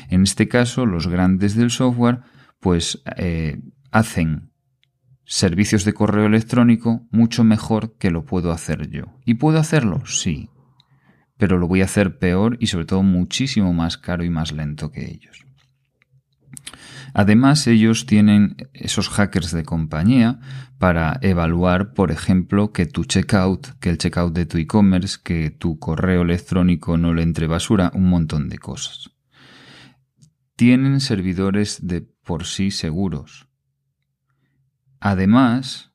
En 0.10 0.24
este 0.24 0.48
caso, 0.48 0.86
los 0.86 1.08
grandes 1.08 1.56
del 1.56 1.72
software 1.72 2.20
pues 2.60 3.02
eh, 3.18 3.60
hacen 3.92 4.52
servicios 5.26 5.86
de 5.86 5.94
correo 5.94 6.28
electrónico 6.28 7.08
mucho 7.12 7.44
mejor 7.44 7.98
que 7.98 8.12
lo 8.12 8.26
puedo 8.26 8.52
hacer 8.52 8.90
yo. 8.92 9.06
¿Y 9.26 9.36
puedo 9.36 9.60
hacerlo? 9.60 10.06
Sí. 10.06 10.50
Pero 11.38 11.58
lo 11.58 11.68
voy 11.68 11.82
a 11.82 11.86
hacer 11.86 12.20
peor 12.20 12.58
y 12.60 12.68
sobre 12.68 12.86
todo 12.86 13.02
muchísimo 13.02 13.74
más 13.74 13.98
caro 13.98 14.24
y 14.24 14.30
más 14.30 14.52
lento 14.52 14.92
que 14.92 15.10
ellos. 15.10 15.45
Además, 17.18 17.66
ellos 17.68 18.06
tienen 18.06 18.58
esos 18.74 19.08
hackers 19.08 19.52
de 19.52 19.64
compañía 19.64 20.42
para 20.78 21.18
evaluar, 21.22 21.94
por 21.94 22.12
ejemplo, 22.12 22.74
que 22.74 22.86
tu 22.88 23.06
checkout, 23.06 23.80
que 23.80 23.90
el 23.90 23.98
checkout 23.98 24.34
de 24.34 24.46
tu 24.46 24.58
e-commerce, 24.58 25.20
que 25.24 25.50
tu 25.50 25.80
correo 25.80 26.24
electrónico 26.24 26.98
no 26.98 27.14
le 27.14 27.24
entre 27.24 27.48
basura, 27.48 27.90
un 27.96 28.10
montón 28.10 28.50
de 28.50 28.58
cosas. 28.58 29.12
Tienen 30.58 31.00
servidores 31.00 31.88
de 31.88 32.02
por 32.02 32.44
sí 32.44 32.70
seguros. 32.70 33.48
Además, 35.00 35.94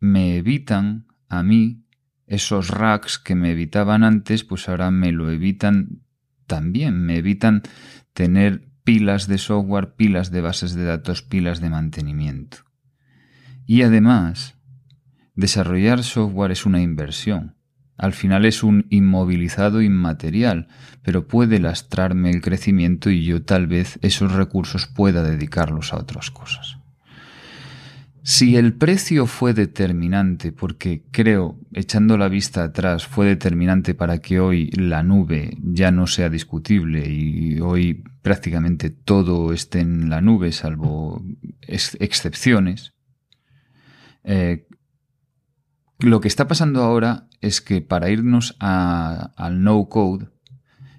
me 0.00 0.38
evitan 0.38 1.08
a 1.28 1.42
mí 1.42 1.84
esos 2.26 2.68
racks 2.68 3.18
que 3.18 3.34
me 3.34 3.50
evitaban 3.50 4.02
antes, 4.02 4.44
pues 4.44 4.66
ahora 4.70 4.90
me 4.90 5.12
lo 5.12 5.30
evitan 5.30 6.00
también. 6.46 7.04
Me 7.04 7.18
evitan 7.18 7.60
tener 8.14 8.73
pilas 8.84 9.26
de 9.26 9.38
software, 9.38 9.94
pilas 9.94 10.30
de 10.30 10.42
bases 10.42 10.74
de 10.74 10.84
datos, 10.84 11.22
pilas 11.22 11.60
de 11.60 11.70
mantenimiento. 11.70 12.58
Y 13.66 13.82
además, 13.82 14.56
desarrollar 15.34 16.02
software 16.04 16.52
es 16.52 16.66
una 16.66 16.82
inversión. 16.82 17.56
Al 17.96 18.12
final 18.12 18.44
es 18.44 18.62
un 18.62 18.86
inmovilizado 18.90 19.80
inmaterial, 19.80 20.68
pero 21.02 21.26
puede 21.26 21.60
lastrarme 21.60 22.30
el 22.30 22.42
crecimiento 22.42 23.08
y 23.08 23.24
yo 23.24 23.42
tal 23.42 23.66
vez 23.66 23.98
esos 24.02 24.32
recursos 24.32 24.86
pueda 24.86 25.22
dedicarlos 25.22 25.92
a 25.92 25.98
otras 25.98 26.30
cosas. 26.30 26.78
Si 28.26 28.56
el 28.56 28.72
precio 28.72 29.26
fue 29.26 29.52
determinante, 29.52 30.50
porque 30.50 31.04
creo, 31.10 31.60
echando 31.74 32.16
la 32.16 32.28
vista 32.28 32.64
atrás, 32.64 33.06
fue 33.06 33.26
determinante 33.26 33.94
para 33.94 34.20
que 34.20 34.40
hoy 34.40 34.70
la 34.70 35.02
nube 35.02 35.58
ya 35.60 35.90
no 35.90 36.06
sea 36.06 36.30
discutible 36.30 37.06
y 37.06 37.60
hoy 37.60 38.02
prácticamente 38.22 38.88
todo 38.88 39.52
esté 39.52 39.80
en 39.80 40.08
la 40.08 40.22
nube, 40.22 40.52
salvo 40.52 41.22
excepciones, 41.60 42.94
eh, 44.22 44.68
lo 45.98 46.22
que 46.22 46.28
está 46.28 46.48
pasando 46.48 46.82
ahora 46.82 47.28
es 47.42 47.60
que 47.60 47.82
para 47.82 48.08
irnos 48.08 48.56
al 48.58 49.62
no 49.62 49.86
code, 49.90 50.30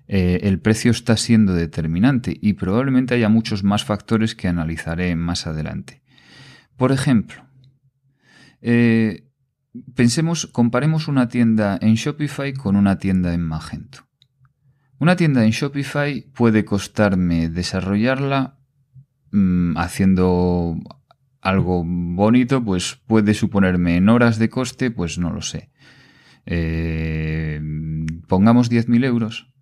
eh, 0.07 0.41
el 0.43 0.59
precio 0.59 0.91
está 0.91 1.17
siendo 1.17 1.55
determinante 1.55 2.37
y 2.39 2.53
probablemente 2.53 3.15
haya 3.15 3.29
muchos 3.29 3.63
más 3.63 3.83
factores 3.83 4.35
que 4.35 4.47
analizaré 4.47 5.15
más 5.15 5.47
adelante. 5.47 6.04
Por 6.77 6.91
ejemplo, 6.91 7.45
eh, 8.61 9.27
pensemos, 9.95 10.47
comparemos 10.47 11.07
una 11.07 11.27
tienda 11.29 11.77
en 11.81 11.95
Shopify 11.95 12.53
con 12.53 12.75
una 12.75 12.97
tienda 12.97 13.33
en 13.33 13.41
Magento. 13.41 14.07
Una 14.99 15.15
tienda 15.15 15.43
en 15.45 15.51
Shopify 15.51 16.21
puede 16.33 16.65
costarme 16.65 17.49
desarrollarla 17.49 18.57
mm, 19.31 19.77
haciendo 19.77 20.77
algo 21.41 21.83
bonito, 21.85 22.63
pues 22.63 22.99
puede 23.05 23.33
suponerme 23.33 23.97
en 23.97 24.09
horas 24.09 24.39
de 24.39 24.49
coste, 24.49 24.89
pues 24.89 25.17
no 25.17 25.31
lo 25.31 25.41
sé. 25.41 25.69
Eh, 26.45 27.61
pongamos 28.27 28.71
10.000 28.71 29.05
euros. 29.05 29.53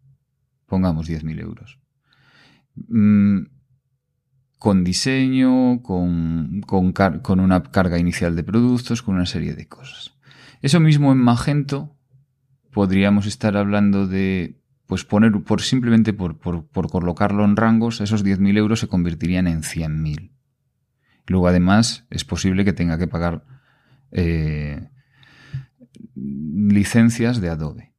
Pongamos 0.65 1.09
10.000 1.09 1.39
euros. 1.41 1.79
Mm, 2.75 3.43
con 4.63 4.85
diseño, 4.85 5.83
con, 5.83 6.61
con, 6.61 7.39
una 7.41 7.63
carga 7.63 7.99
inicial 7.99 8.37
de 8.37 8.45
productos, 8.45 9.01
con 9.01 9.15
una 9.15 9.25
serie 9.25 9.55
de 9.55 9.67
cosas. 9.67 10.13
Eso 10.61 10.79
mismo 10.79 11.11
en 11.11 11.17
Magento 11.17 11.97
podríamos 12.71 13.25
estar 13.25 13.57
hablando 13.57 14.07
de, 14.07 14.61
pues 14.87 15.03
poner, 15.03 15.33
por 15.43 15.61
simplemente 15.61 16.13
por, 16.13 16.39
colocarlo 16.71 17.43
en 17.43 17.57
rangos, 17.57 17.99
esos 17.99 18.23
10.000 18.23 18.57
euros 18.57 18.79
se 18.79 18.87
convertirían 18.87 19.47
en 19.47 19.63
100.000. 19.63 20.31
Luego 21.27 21.49
además 21.49 22.05
es 22.09 22.23
posible 22.23 22.63
que 22.63 22.71
tenga 22.71 22.97
que 22.97 23.07
pagar 23.07 23.43
eh, 24.11 24.87
licencias 26.15 27.41
de 27.41 27.49
Adobe. 27.49 27.92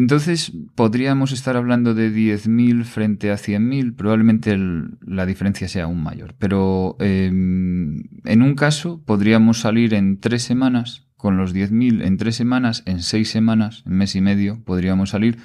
Entonces 0.00 0.52
podríamos 0.76 1.30
estar 1.30 1.58
hablando 1.58 1.92
de 1.92 2.10
10.000 2.10 2.84
frente 2.84 3.30
a 3.30 3.34
100.000, 3.34 3.94
probablemente 3.94 4.58
la 5.06 5.26
diferencia 5.26 5.68
sea 5.68 5.84
aún 5.84 6.02
mayor. 6.02 6.34
Pero 6.38 6.96
em, 7.00 8.04
en 8.24 8.40
un 8.40 8.54
caso 8.54 9.02
podríamos 9.04 9.60
salir 9.60 9.92
en 9.92 10.18
tres 10.18 10.42
semanas 10.42 11.06
con 11.18 11.36
los 11.36 11.54
10.000 11.54 12.02
en 12.02 12.16
tres 12.16 12.34
semanas, 12.34 12.82
en 12.86 13.02
seis 13.02 13.28
semanas, 13.28 13.82
en 13.84 13.92
mes 13.92 14.16
y 14.16 14.22
medio 14.22 14.64
podríamos 14.64 15.10
salir. 15.10 15.36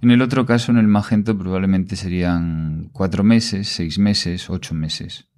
En 0.00 0.10
el 0.10 0.22
otro 0.22 0.46
caso, 0.46 0.72
en 0.72 0.78
el 0.78 0.88
Magento, 0.88 1.36
probablemente 1.36 1.94
serían 1.94 2.88
cuatro 2.94 3.24
meses, 3.24 3.68
seis 3.68 3.98
meses, 3.98 4.48
ocho 4.48 4.72
meses. 4.74 5.28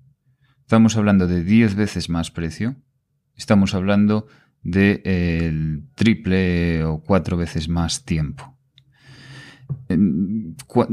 Estamos 0.61 0.96
hablando 0.96 1.26
de 1.26 1.42
10 1.42 1.74
veces 1.74 2.09
más 2.09 2.30
precio. 2.30 2.76
Estamos 3.35 3.74
hablando 3.74 4.28
de 4.62 5.83
triple 5.96 6.85
o 6.85 7.02
cuatro 7.02 7.37
veces 7.37 7.68
más 7.68 8.04
tiempo. 8.04 8.59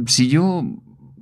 Si 0.05 0.27
yo 0.27 0.63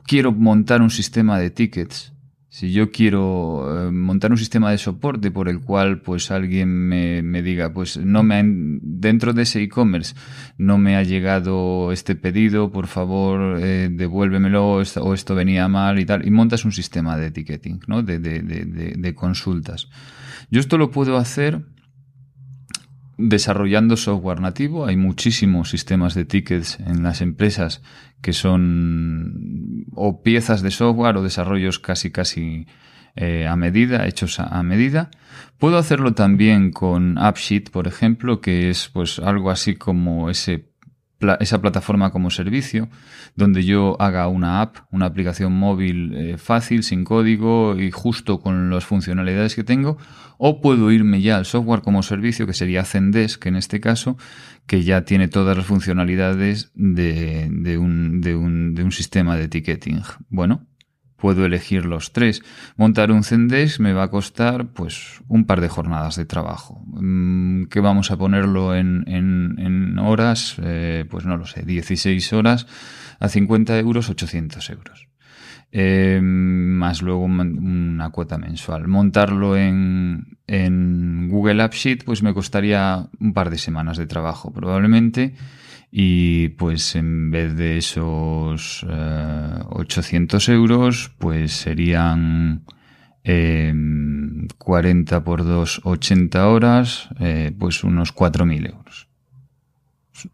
quiero 0.06 0.32
montar 0.32 0.82
un 0.82 0.90
sistema 0.90 1.40
de 1.40 1.50
tickets, 1.50 2.14
si 2.56 2.72
yo 2.72 2.90
quiero 2.90 3.88
eh, 3.88 3.92
montar 3.92 4.32
un 4.32 4.38
sistema 4.38 4.72
de 4.72 4.78
soporte 4.78 5.30
por 5.30 5.50
el 5.50 5.60
cual 5.60 6.00
pues 6.00 6.32
alguien 6.32 6.70
me, 6.70 7.42
diga 7.42 7.74
pues 7.74 7.98
no 7.98 8.24
me 8.24 8.42
dentro 8.46 9.34
de 9.34 9.42
ese 9.42 9.62
e-commerce 9.62 10.16
no 10.58 10.78
me 10.78 10.96
ha 10.96 11.04
llegado 11.04 11.92
este 11.92 12.16
pedido 12.16 12.72
por 12.72 12.88
favor 12.88 13.60
eh, 13.60 13.90
devuélvemelo 13.92 14.76
o 14.76 14.82
esto, 14.82 15.36
venía 15.36 15.68
mal 15.68 16.00
y 16.00 16.06
tal 16.06 16.26
y 16.26 16.32
montas 16.32 16.64
un 16.64 16.72
sistema 16.72 17.18
de 17.18 17.32
ticketing 17.32 17.82
¿no? 17.88 18.04
de, 18.04 18.20
de 18.20 19.16
consultas 19.16 19.90
yo 20.50 20.62
esto 20.62 20.78
lo 20.78 20.92
puedo 20.92 21.18
hacer 21.18 21.75
desarrollando 23.18 23.98
software 23.98 24.42
nativo. 24.42 24.86
Hay 24.86 24.98
muchísimos 24.98 25.70
sistemas 25.70 26.14
de 26.14 26.26
tickets 26.26 26.80
en 26.80 27.04
las 27.04 27.22
empresas 27.22 27.82
que 28.22 28.34
son 28.34 29.86
o 29.94 30.24
piezas 30.24 30.62
de 30.62 30.72
software 30.72 31.18
o 31.18 31.24
desarrollos 31.24 31.80
casi 31.80 32.12
casi 32.12 32.68
eh, 33.16 33.48
a 33.48 33.56
medida, 33.56 34.08
hechos 34.08 34.40
a, 34.40 34.62
medida. 34.64 35.10
Puedo 35.58 35.78
hacerlo 35.78 36.14
también 36.14 36.72
con 36.72 37.18
AppSheet, 37.18 37.70
por 37.70 37.88
ejemplo, 37.88 38.42
que 38.42 38.70
es 38.70 38.90
pues 38.92 39.20
algo 39.20 39.52
así 39.52 39.76
como 39.76 40.30
ese 40.30 40.66
esa 41.40 41.62
plataforma 41.62 42.12
como 42.12 42.30
servicio, 42.30 42.90
donde 43.36 43.64
yo 43.64 43.96
haga 44.00 44.28
una 44.28 44.62
app, 44.62 44.78
una 44.92 45.06
aplicación 45.06 45.54
móvil 45.54 46.14
eh, 46.14 46.38
fácil, 46.38 46.84
sin 46.84 47.04
código 47.04 47.76
y 47.80 47.92
justo 47.92 48.40
con 48.40 48.70
las 48.70 48.86
funcionalidades 48.86 49.56
que 49.56 49.64
tengo, 49.64 49.98
o 50.38 50.62
puedo 50.62 50.92
irme 50.92 51.22
ya 51.22 51.38
al 51.38 51.46
software 51.46 51.82
como 51.82 52.04
servicio, 52.04 52.46
que 52.46 52.54
sería 52.54 52.84
Zendesk 52.84 53.46
en 53.46 53.56
este 53.56 53.80
caso, 53.80 54.18
que 54.68 54.84
ya 54.84 55.06
tiene 55.06 55.28
todas 55.28 55.56
las 55.56 55.66
funcionalidades 55.66 56.72
de, 56.76 57.78
un, 57.80 58.22
de 58.22 58.36
un 58.36 58.92
sistema 58.92 59.38
de 59.38 59.48
ticketing. 59.48 60.02
Bueno, 60.30 60.68
puedo 61.26 61.44
elegir 61.44 61.88
los 61.88 62.14
tres. 62.14 62.44
Montar 62.78 63.12
un 63.12 63.24
Zendesk 63.24 63.80
me 63.80 63.94
va 63.94 64.04
a 64.04 64.12
costar 64.12 64.68
pues 64.68 65.24
un 65.28 65.46
par 65.46 65.60
de 65.60 65.70
jornadas 65.70 66.18
de 66.18 66.26
trabajo. 66.26 66.84
Mm, 66.86 67.64
¿Qué 67.64 67.80
vamos 67.80 68.12
a 68.12 68.18
ponerlo 68.18 68.76
en, 68.76 69.04
en, 69.08 69.98
horas? 69.98 70.58
Eh, 70.62 71.04
pues 71.10 71.26
no 71.26 71.36
lo 71.36 71.48
sé, 71.48 71.64
16 71.64 72.32
horas 72.34 72.68
a 73.20 73.28
50 73.28 73.80
euros, 73.80 74.08
800 74.12 74.70
euros. 74.70 75.08
Eh, 75.72 76.20
más 76.22 77.02
luego 77.02 77.24
una 77.24 78.12
cuota 78.12 78.38
mensual. 78.38 78.88
Montarlo 78.88 79.58
en, 79.58 80.38
en 80.46 81.28
Google 81.30 81.64
App 81.64 81.74
Sheet 81.74 82.04
pues 82.06 82.22
me 82.22 82.36
costaría 82.36 83.10
un 83.20 83.34
par 83.34 83.50
de 83.50 83.58
semanas 83.58 83.98
de 83.98 84.06
trabajo 84.06 84.54
probablemente 84.54 85.34
y 85.98 86.50
pues 86.50 86.98
en 86.98 87.32
vez 87.32 87.56
de 87.56 87.78
esos 87.78 88.84
800 88.84 90.50
eh, 90.50 90.52
euros 90.52 91.16
pues 91.18 91.54
serían 91.54 92.66
40 93.24 95.16
em, 95.16 95.24
por 95.24 95.46
2, 95.46 95.82
80 95.86 96.50
horas, 96.50 97.08
eh, 97.22 97.56
pues 97.58 97.86
unos 97.86 98.14
4.000 98.14 98.72
euros, 98.72 99.08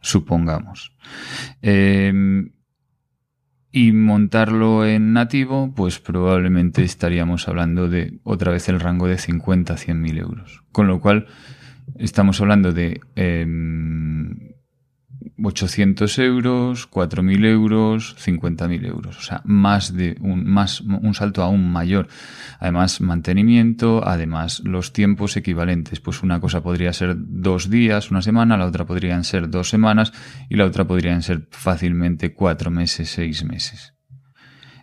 supongamos. 0.02 0.94
Em, 1.62 2.54
y 3.72 3.92
montarlo 3.92 4.84
en 4.88 5.14
nativo, 5.14 5.76
pues 5.76 6.00
probablemente 6.00 6.84
estaríamos 6.84 7.48
hablando 7.48 7.88
de 7.88 8.20
otra 8.24 8.52
vez 8.52 8.68
el 8.68 8.80
rango 8.80 9.08
de 9.08 9.20
50 9.20 9.74
a 9.74 9.78
100.000 9.78 10.18
euros. 10.18 10.64
Con 10.72 10.88
lo 10.88 11.00
cual, 11.00 11.28
estamos 12.00 12.42
hablando 12.42 12.72
de 12.72 13.00
em, 13.16 14.52
800 15.42 16.20
euros, 16.20 16.90
4.000 16.90 17.46
euros, 17.46 18.16
50.000 18.18 18.86
euros. 18.86 19.18
O 19.18 19.22
sea, 19.22 19.42
más 19.44 19.96
de 19.96 20.18
un, 20.22 20.46
más, 20.46 20.82
un 20.82 21.14
salto 21.14 21.44
aún 21.44 21.72
mayor. 21.72 22.08
Además, 22.60 23.02
mantenimiento, 23.02 24.08
además, 24.08 24.62
los 24.64 24.94
tiempos 24.94 25.38
equivalentes. 25.38 26.00
Pues 26.00 26.24
una 26.24 26.40
cosa 26.40 26.62
podría 26.62 26.94
ser 26.94 27.16
dos 27.18 27.70
días, 27.70 28.12
una 28.12 28.22
semana, 28.22 28.58
la 28.58 28.66
otra 28.66 28.86
podrían 28.86 29.24
ser 29.24 29.50
dos 29.50 29.70
semanas 29.70 30.14
y 30.50 30.56
la 30.56 30.66
otra 30.66 30.86
podrían 30.86 31.22
ser 31.22 31.48
fácilmente 31.52 32.34
cuatro 32.34 32.72
meses, 32.72 33.10
seis 33.10 33.44
meses. 33.44 33.94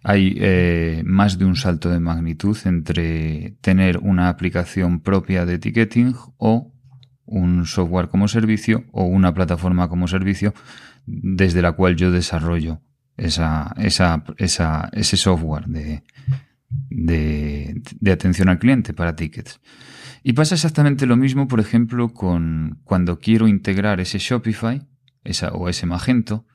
Hay 0.03 0.37
eh, 0.38 1.03
más 1.05 1.38
de 1.38 1.44
un 1.44 1.57
salto 1.57 1.90
de 1.90 2.01
magnitud 2.01 2.57
entre 2.64 3.57
tener 3.61 3.98
una 3.98 4.29
aplicación 4.29 5.01
propia 5.01 5.44
de 5.44 5.59
ticketing 5.59 6.14
o 6.37 6.72
un 7.28 7.66
software 7.66 8.08
como 8.08 8.26
servicio 8.28 8.84
o 8.92 9.04
una 9.04 9.34
plataforma 9.34 9.88
como 9.88 10.08
servicio 10.08 10.54
desde 11.06 11.62
la 11.62 11.72
cual 11.72 11.96
yo 11.96 12.10
desarrollo 12.10 12.80
esa, 13.16 13.74
ese 13.76 15.16
software 15.16 15.66
de, 15.66 16.02
de, 16.90 17.82
de, 18.00 18.12
atención 18.12 18.48
al 18.48 18.58
cliente 18.58 18.92
para 18.92 19.16
tickets. 19.16 19.60
Y 20.22 20.34
pasa 20.34 20.54
exactamente 20.54 21.06
lo 21.06 21.16
mismo, 21.16 21.48
por 21.48 21.60
ejemplo, 21.60 22.10
con 22.10 22.80
cuando 22.84 23.18
quiero 23.18 23.48
integrar 23.48 24.00
ese 24.00 24.18
Shopify 24.18 24.86
esa, 25.24 25.48
o 25.52 25.68
ese 25.68 25.86
Magento 25.86 26.46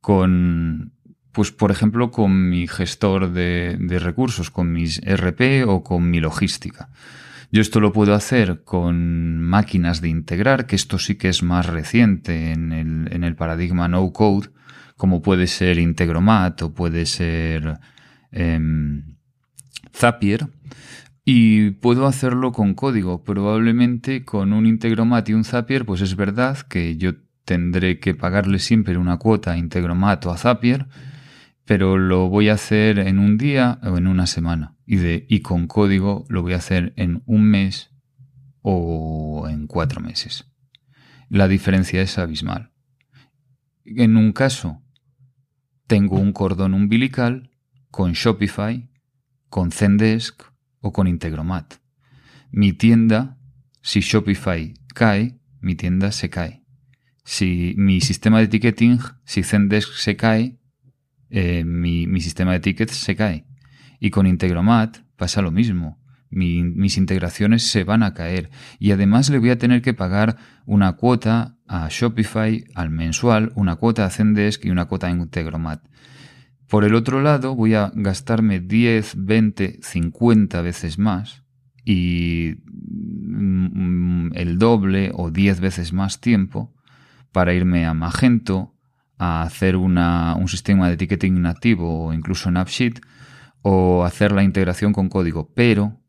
con, 0.00 0.92
pues 1.32 1.50
por 1.50 1.70
ejemplo, 1.70 2.10
con 2.10 2.48
mi 2.48 2.66
gestor 2.66 3.32
de, 3.32 3.76
de 3.78 3.98
recursos, 3.98 4.50
con 4.50 4.72
mis 4.72 5.00
RP 5.04 5.66
o 5.66 5.82
con 5.82 6.10
mi 6.10 6.20
logística. 6.20 6.88
Yo 7.52 7.60
esto 7.60 7.80
lo 7.80 7.92
puedo 7.92 8.14
hacer 8.14 8.62
con 8.64 9.40
máquinas 9.40 10.00
de 10.00 10.08
integrar, 10.08 10.66
que 10.66 10.76
esto 10.76 10.98
sí 10.98 11.16
que 11.16 11.28
es 11.28 11.42
más 11.42 11.66
reciente 11.66 12.52
en 12.52 12.72
el, 12.72 13.12
en 13.12 13.24
el 13.24 13.34
paradigma 13.34 13.88
no 13.88 14.12
code, 14.12 14.50
como 14.96 15.20
puede 15.20 15.48
ser 15.48 15.78
Integromat 15.78 16.62
o 16.62 16.74
puede 16.74 17.06
ser 17.06 17.78
em, 18.30 19.16
Zapier. 19.92 20.46
Y 21.24 21.72
puedo 21.72 22.06
hacerlo 22.06 22.52
con 22.52 22.74
código. 22.74 23.24
Probablemente 23.24 24.24
con 24.24 24.52
un 24.52 24.66
Integromat 24.66 25.28
y 25.28 25.34
un 25.34 25.44
Zapier, 25.44 25.84
pues 25.84 26.00
es 26.02 26.16
verdad 26.16 26.58
que 26.58 26.96
yo 26.96 27.14
tendré 27.44 27.98
que 27.98 28.14
pagarle 28.14 28.58
siempre 28.58 28.96
una 28.96 29.18
cuota 29.18 29.52
a 29.52 29.58
Integromat 29.58 30.24
o 30.26 30.30
a 30.30 30.36
Zapier 30.36 30.86
pero 31.70 31.98
lo 31.98 32.28
voy 32.28 32.48
a 32.48 32.54
hacer 32.54 32.98
en 32.98 33.20
un 33.20 33.38
día 33.38 33.78
o 33.84 33.96
en 33.96 34.08
una 34.08 34.26
semana. 34.26 34.76
Y, 34.86 34.96
de, 34.96 35.24
y 35.28 35.38
con 35.38 35.68
código 35.68 36.26
lo 36.28 36.42
voy 36.42 36.54
a 36.54 36.56
hacer 36.56 36.92
en 36.96 37.22
un 37.26 37.44
mes 37.44 37.92
o 38.60 39.46
en 39.48 39.68
cuatro 39.68 40.00
meses. 40.00 40.50
La 41.28 41.46
diferencia 41.46 42.02
es 42.02 42.18
abismal. 42.18 42.72
En 43.84 44.16
un 44.16 44.32
caso, 44.32 44.82
tengo 45.86 46.18
un 46.18 46.32
cordón 46.32 46.74
umbilical 46.74 47.52
con 47.92 48.14
Shopify, 48.14 48.90
con 49.48 49.70
Zendesk 49.70 50.42
o 50.80 50.92
con 50.92 51.06
Integromat. 51.06 51.74
Mi 52.50 52.72
tienda, 52.72 53.38
si 53.80 54.00
Shopify 54.00 54.74
cae, 54.92 55.38
mi 55.60 55.76
tienda 55.76 56.10
se 56.10 56.30
cae. 56.30 56.64
Si 57.22 57.74
mi 57.76 58.00
sistema 58.00 58.40
de 58.40 58.48
ticketing, 58.48 58.98
si 59.24 59.44
Zendesk 59.44 59.92
se 59.92 60.16
cae, 60.16 60.59
eh, 61.30 61.64
mi, 61.64 62.20
sistema 62.20 62.52
de 62.52 62.60
tickets 62.60 62.94
se 62.94 63.16
cae. 63.16 63.46
Y 63.98 64.10
con 64.10 64.26
Integromat 64.26 64.98
pasa 65.16 65.42
lo 65.42 65.50
mismo. 65.50 65.98
mis 66.30 66.96
integraciones 66.96 67.66
se 67.66 67.84
van 67.84 68.02
a 68.02 68.14
caer. 68.14 68.50
Y 68.78 68.92
además 68.92 69.30
le 69.30 69.38
voy 69.38 69.50
a 69.50 69.58
tener 69.58 69.82
que 69.82 69.94
pagar 69.94 70.36
una 70.66 70.92
cuota 70.92 71.56
a 71.66 71.88
Shopify 71.90 72.64
al 72.74 72.90
mensual, 72.90 73.52
una 73.54 73.76
cuota 73.76 74.04
a 74.04 74.10
Zendesk 74.10 74.64
y 74.64 74.70
una 74.70 74.86
cuota 74.86 75.06
a 75.08 75.10
Integromat. 75.10 75.82
Por 76.68 76.84
el 76.84 76.94
otro 76.94 77.20
lado, 77.20 77.56
voy 77.56 77.74
a 77.74 77.90
gastarme 77.94 78.60
10, 78.60 79.14
20, 79.24 79.80
50 79.82 80.62
veces 80.62 80.98
más 80.98 81.42
y 81.84 82.58
mm, 82.66 84.30
el 84.34 84.58
doble 84.58 85.10
o 85.14 85.32
10 85.32 85.60
veces 85.60 85.92
más 85.92 86.20
tiempo 86.20 86.72
para 87.32 87.54
irme 87.54 87.86
a 87.86 87.94
Magento, 87.94 88.76
a 89.22 89.42
hacer 89.42 89.76
una, 89.76 90.34
un 90.34 90.48
sistema 90.48 90.88
de 90.88 90.96
ticketing 90.96 91.42
nativo 91.42 92.06
o 92.06 92.14
incluso 92.14 92.48
en 92.48 92.56
AppSheet 92.56 93.02
o 93.60 94.02
hacer 94.04 94.32
la 94.32 94.42
integración 94.42 94.94
con 94.94 95.10
código, 95.10 95.52
pero 95.54 96.00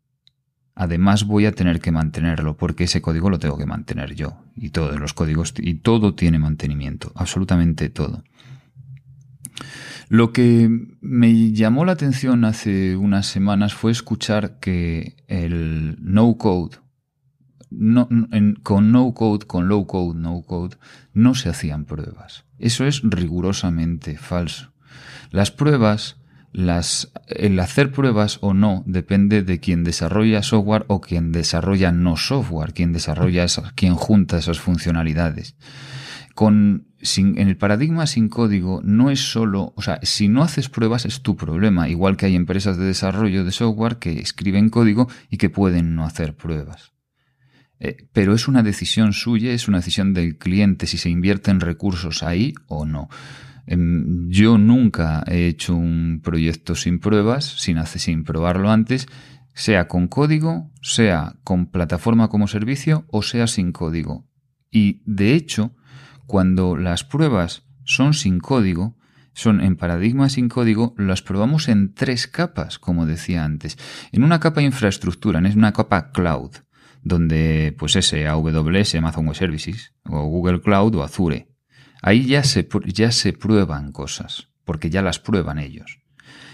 además 0.76 1.26
voy 1.26 1.46
a 1.46 1.52
tener 1.52 1.82
que 1.82 1.92
mantenerlo 1.92 2.56
porque 2.56 2.86
ese 2.86 3.02
código 3.02 3.30
lo 3.30 3.38
tengo 3.38 3.58
que 3.58 3.66
mantener 3.66 4.16
yo 4.16 4.38
y 4.56 4.70
todos 4.70 4.98
los 4.98 5.14
códigos 5.14 5.54
y 5.58 5.74
todo 5.74 6.16
tiene 6.16 6.40
mantenimiento, 6.40 7.12
absolutamente 7.14 7.90
todo. 7.90 8.24
Lo 10.08 10.32
que 10.32 10.70
me 11.02 11.52
llamó 11.52 11.84
la 11.84 11.92
atención 11.92 12.46
hace 12.46 12.96
unas 12.96 13.28
semanas 13.28 13.74
fue 13.74 13.92
escuchar 13.92 14.58
que 14.60 15.18
el 15.28 15.98
no 16.00 16.38
code 16.38 16.78
no, 17.72 18.08
con 18.64 18.92
no 18.92 19.14
code, 19.14 19.48
con 19.48 19.68
low 19.68 19.88
code, 19.88 20.20
no 20.20 20.44
code, 20.44 20.78
no 21.14 21.34
se 21.34 21.50
hacían 21.50 21.86
pruebas. 21.86 22.46
Eso 22.62 22.86
es 22.86 23.02
rigurosamente 23.04 24.18
falso. 24.18 24.72
Las 25.32 25.52
pruebas, 25.52 26.18
el 26.54 27.60
hacer 27.60 27.92
pruebas 27.92 28.38
o 28.42 28.54
no 28.54 28.84
depende 28.86 29.42
de 29.42 29.60
quien 29.60 29.84
desarrolla 29.84 30.44
software 30.44 30.86
o 30.88 31.02
quien 31.02 31.32
desarrolla 31.32 31.92
no 31.92 32.18
software, 32.18 32.74
quien 32.74 32.94
desarrolla 32.94 33.44
esas, 33.44 33.74
quien 33.74 33.96
junta 33.96 34.38
esas 34.38 34.60
funcionalidades. 34.60 35.56
En 36.38 37.48
el 37.48 37.58
paradigma 37.58 38.08
sin 38.08 38.30
código 38.30 38.82
no 38.84 39.10
es 39.10 39.32
solo, 39.32 39.74
o 39.76 39.82
sea, 39.82 40.00
si 40.04 40.28
no 40.28 40.44
haces 40.44 40.70
pruebas 40.70 41.06
es 41.06 41.22
tu 41.22 41.36
problema, 41.36 41.90
igual 41.90 42.16
que 42.16 42.28
hay 42.28 42.36
empresas 42.36 42.78
de 42.78 42.86
desarrollo 42.86 43.44
de 43.44 43.52
software 43.52 43.98
que 43.98 44.20
escriben 44.20 44.70
código 44.70 45.08
y 45.30 45.38
que 45.38 45.50
pueden 45.50 45.96
no 45.96 46.06
hacer 46.06 46.36
pruebas. 46.36 46.91
Eh, 47.84 48.08
pero 48.14 48.36
es 48.36 48.48
una 48.48 48.62
decisión 48.62 49.12
suya, 49.12 49.52
es 49.54 49.68
una 49.68 49.80
decisión 49.80 50.14
del 50.14 50.38
cliente 50.38 50.86
si 50.86 51.00
se 51.00 51.10
invierten 51.10 51.60
recursos 51.60 52.22
ahí 52.22 52.54
o 52.68 52.86
no. 52.86 53.10
Em, 53.66 54.30
yo 54.30 54.60
nunca 54.60 55.24
he 55.26 55.48
hecho 55.48 55.76
un 55.76 56.22
proyecto 56.24 56.76
sin 56.76 57.00
pruebas, 57.00 57.44
sin, 57.60 57.84
sin 57.84 58.24
probarlo 58.24 58.70
antes, 58.70 59.08
sea 59.56 59.88
con 59.88 60.08
código, 60.08 60.72
sea 60.84 61.38
con 61.44 61.72
plataforma 61.72 62.30
como 62.30 62.48
servicio 62.48 63.06
o 63.10 63.24
sea 63.24 63.48
sin 63.48 63.72
código. 63.72 64.28
Y 64.70 65.02
de 65.06 65.34
hecho, 65.34 65.76
cuando 66.28 66.78
las 66.78 67.04
pruebas 67.04 67.64
son 67.84 68.14
sin 68.14 68.40
código, 68.40 68.96
son 69.34 69.60
en 69.60 69.76
paradigma 69.76 70.30
sin 70.30 70.50
código, 70.50 70.94
las 71.00 71.24
probamos 71.24 71.68
en 71.68 71.96
tres 71.96 72.28
capas, 72.28 72.78
como 72.78 73.08
decía 73.08 73.44
antes. 73.44 73.78
En 74.12 74.24
una 74.24 74.40
capa 74.40 74.62
infraestructura, 74.62 75.40
en 75.40 75.58
una 75.58 75.74
capa 75.74 76.12
cloud 76.12 76.52
donde 77.02 77.76
pues 77.78 77.96
ese 77.96 78.28
AWS, 78.28 78.96
Amazon 78.96 79.28
Web 79.28 79.36
Services, 79.36 79.94
o 80.06 80.26
Google 80.26 80.62
Cloud 80.62 80.96
o 80.96 81.04
Azure. 81.04 81.48
Ahí 82.02 82.26
ya 82.26 82.44
se, 82.44 82.68
ya 82.86 83.12
se 83.12 83.34
prueban 83.34 83.92
cosas, 83.92 84.50
porque 84.66 84.90
ya 84.90 85.02
las 85.02 85.20
prueban 85.20 85.60
ellos. 85.60 86.00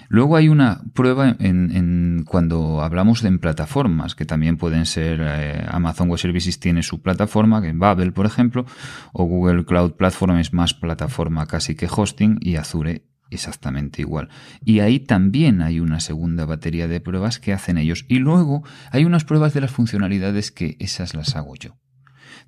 Luego 0.10 0.38
hay 0.38 0.47
una 0.47 0.81
prueba 0.93 1.36
en, 1.39 2.23
cuando 2.25 2.81
hablamos 2.81 3.21
de 3.21 3.27
en 3.27 3.39
plataformas, 3.39 4.15
que 4.15 4.25
también 4.25 4.57
pueden 4.57 4.86
ser 4.86 5.19
eh, 5.21 5.65
Amazon 5.67 6.10
Web 6.10 6.19
Services 6.19 6.60
tiene 6.60 6.81
su 6.81 7.01
plataforma, 7.01 7.62
que 7.62 7.67
en 7.67 7.79
por 8.13 8.25
ejemplo, 8.25 8.65
o 9.12 9.25
Google 9.25 9.65
Cloud 9.65 9.93
Platform 9.93 10.38
es 10.38 10.53
más 10.53 10.73
plataforma 10.73 11.45
casi 11.45 11.75
que 11.75 11.89
hosting, 11.93 12.38
y 12.39 12.55
Azure 12.55 13.03
exactamente 13.32 14.02
igual. 14.02 14.30
Y 14.63 14.80
ahí 14.80 15.00
también 15.00 15.62
hay 15.62 15.80
una 15.80 16.00
segunda 16.00 16.46
batería 16.46 16.88
de 16.88 17.02
pruebas 17.02 17.40
que 17.40 17.54
hacen 17.54 17.78
ellos. 17.78 18.06
Y 18.08 18.20
luego 18.20 18.63
hay 18.92 19.06
unas 19.06 19.26
pruebas 19.26 19.54
de 19.54 19.62
las 19.62 19.72
funcionalidades 19.72 20.52
que 20.52 20.78
esas 20.80 21.13
las 21.13 21.36
hago 21.36 21.56
yo 21.56 21.78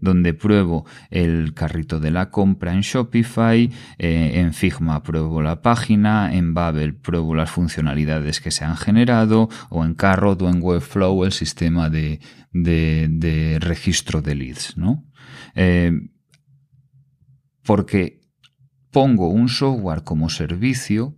donde 0.02 0.34
pruebo 0.34 0.86
el 1.10 1.54
carrito 1.54 2.00
de 2.00 2.12
la 2.12 2.30
compra 2.30 2.74
en 2.74 2.82
Shopify, 2.82 3.70
eh, 3.98 4.32
en 4.36 4.54
Figma 4.54 5.04
pruebo 5.04 5.42
la 5.42 5.62
página, 5.62 6.34
en 6.34 6.54
Babel 6.54 6.96
pruebo 6.96 7.36
las 7.36 7.52
funcionalidades 7.52 8.40
que 8.42 8.52
se 8.52 8.66
han 8.66 8.78
generado, 8.78 9.50
o 9.70 9.84
en 9.84 9.96
Carrot 9.96 10.42
o 10.42 10.50
en 10.50 10.60
Webflow 10.62 11.26
el 11.26 11.32
sistema 11.32 11.90
de, 11.90 12.20
de, 12.52 13.58
registro 13.60 14.22
de 14.22 14.36
leads, 14.36 14.78
¿no? 14.78 15.06
Eh, 15.56 15.92
porque 17.64 18.19
pongo 18.92 19.30
un 19.30 19.50
software 19.50 20.04
como 20.04 20.30
servicio 20.30 21.16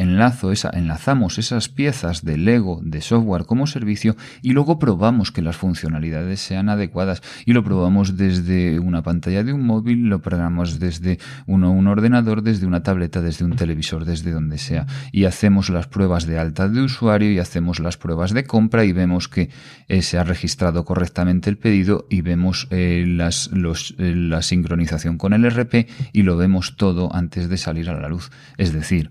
enlazo 0.00 0.52
esa, 0.52 0.70
enlazamos 0.72 1.38
esas 1.38 1.68
piezas 1.68 2.24
de 2.24 2.38
Lego 2.38 2.80
de 2.82 3.00
software 3.00 3.44
como 3.44 3.66
servicio 3.66 4.16
y 4.42 4.52
luego 4.52 4.78
probamos 4.78 5.30
que 5.30 5.42
las 5.42 5.56
funcionalidades 5.56 6.40
sean 6.40 6.68
adecuadas 6.68 7.22
y 7.44 7.52
lo 7.52 7.62
probamos 7.62 8.16
desde 8.16 8.80
una 8.80 9.02
pantalla 9.02 9.44
de 9.44 9.52
un 9.52 9.66
móvil, 9.66 10.08
lo 10.08 10.20
probamos 10.20 10.78
desde 10.78 11.18
uno, 11.46 11.70
un 11.70 11.86
ordenador, 11.86 12.42
desde 12.42 12.66
una 12.66 12.82
tableta, 12.82 13.20
desde 13.20 13.44
un 13.44 13.56
televisor, 13.56 14.04
desde 14.04 14.32
donde 14.32 14.58
sea 14.58 14.86
y 15.12 15.24
hacemos 15.24 15.70
las 15.70 15.86
pruebas 15.86 16.26
de 16.26 16.38
alta 16.38 16.68
de 16.68 16.80
usuario 16.82 17.30
y 17.30 17.38
hacemos 17.38 17.78
las 17.80 17.96
pruebas 17.96 18.32
de 18.32 18.44
compra 18.44 18.84
y 18.84 18.92
vemos 18.92 19.28
que 19.28 19.50
eh, 19.88 20.02
se 20.02 20.18
ha 20.18 20.24
registrado 20.24 20.84
correctamente 20.84 21.50
el 21.50 21.58
pedido 21.58 22.06
y 22.08 22.22
vemos 22.22 22.68
eh, 22.70 23.04
las, 23.06 23.50
eh, 23.52 24.14
la 24.14 24.42
sincronización 24.42 25.18
con 25.18 25.32
el 25.32 25.44
RP 25.50 25.88
y 26.12 26.22
lo 26.22 26.36
vemos 26.36 26.76
todo 26.76 27.14
antes 27.14 27.48
de 27.48 27.58
salir 27.58 27.90
a 27.90 28.00
la 28.00 28.08
luz. 28.08 28.30
Es 28.56 28.72
decir, 28.72 29.10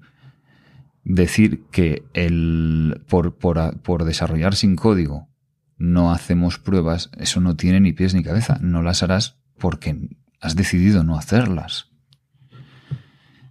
decir 1.09 1.63
que 1.71 2.03
el, 2.13 3.01
por, 3.09 3.35
por, 3.35 4.05
desarrollar 4.05 4.55
sin 4.55 4.75
código 4.75 5.27
no 5.75 6.11
hacemos 6.11 6.59
pruebas, 6.59 7.09
eso 7.17 7.41
no 7.41 7.55
tiene 7.55 7.79
ni 7.79 7.93
pies 7.93 8.13
ni 8.13 8.23
cabeza. 8.23 8.59
No 8.61 8.83
las 8.83 9.01
harás 9.01 9.39
porque 9.57 9.97
has 10.39 10.55
decidido 10.55 11.03
no 11.03 11.17
hacerlas. 11.17 11.87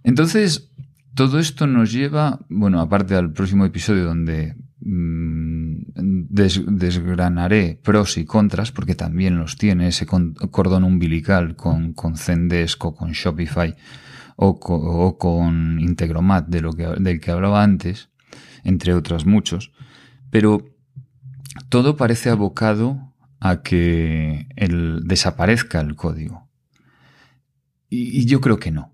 Entonces, 0.03 0.71
todo 1.15 1.37
esto 1.37 1.67
nos 1.67 1.91
lleva, 1.91 2.39
bueno, 2.49 2.79
aparte 2.79 3.15
al 3.15 3.33
próximo 3.33 3.65
episodio 3.65 4.05
donde 4.05 4.55
mm, 4.79 5.81
desgranaré 5.97 7.77
pros 7.83 8.17
y 8.17 8.23
contras, 8.23 8.71
porque 8.71 8.95
también 8.95 9.37
los 9.37 9.57
tiene 9.57 9.89
ese 9.89 10.05
cordón 10.05 10.85
umbilical 10.85 11.57
con, 11.57 11.91
con 11.91 12.15
Zendesk 12.15 12.77
con 12.77 13.11
Shopify 13.11 13.75
o, 14.41 15.17
con 15.17 15.79
Integromat, 15.79 16.47
de 16.47 16.61
lo 16.61 16.73
que, 16.73 16.87
del 16.99 17.19
que 17.19 17.31
hablaba 17.31 17.61
antes, 17.61 18.09
entre 18.63 18.93
otros 18.93 19.25
muchos, 19.25 19.71
pero 20.29 20.63
todo 21.67 21.97
parece 21.97 22.29
abocado 22.29 23.13
a 23.41 23.61
que 23.61 24.47
el, 24.55 25.01
desaparezca 25.05 25.81
el 25.81 25.95
código. 25.95 26.49
Y, 27.89 28.19
y 28.19 28.25
yo 28.25 28.39
creo 28.39 28.59
que 28.59 28.71
no, 28.71 28.93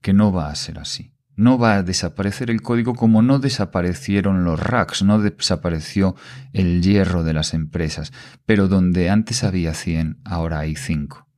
que 0.00 0.14
no 0.14 0.32
va 0.32 0.50
a 0.50 0.54
ser 0.54 0.78
así. 0.78 1.12
No 1.36 1.58
va 1.58 1.74
a 1.74 1.82
desaparecer 1.82 2.48
el 2.48 2.62
código 2.62 2.94
como 2.94 3.20
no 3.20 3.40
desaparecieron 3.40 4.44
los 4.44 4.60
racks, 4.60 5.02
no 5.02 5.20
desapareció 5.20 6.14
el 6.52 6.80
hierro 6.80 7.24
de 7.24 7.32
las 7.32 7.54
empresas, 7.54 8.12
pero 8.46 8.68
donde 8.68 9.10
antes 9.10 9.42
había 9.42 9.74
100, 9.74 10.20
ahora 10.24 10.60
hay 10.60 10.76
5. 10.76 11.28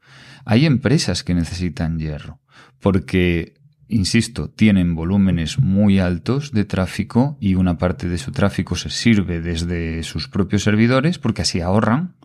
Hay 0.45 0.67
empresas 0.67 1.25
que 1.25 1.35
necesitan 1.35 1.99
hierro, 1.99 2.41
porque, 2.81 3.55
insisto, 3.89 4.51
tienen 4.51 4.95
volúmenes 4.95 5.59
muy 5.59 5.99
altos 5.99 6.53
de 6.53 6.65
tráfico 6.65 7.37
y 7.41 7.55
una 7.55 7.79
parte 7.79 8.09
de 8.09 8.19
su 8.19 8.33
tráfico 8.33 8.77
se 8.77 8.91
sirve 8.91 9.41
desde 9.41 10.03
sus 10.03 10.29
propios 10.29 10.63
servidores 10.63 11.19
porque 11.19 11.43
así 11.43 11.61
ahorran, 11.61 12.17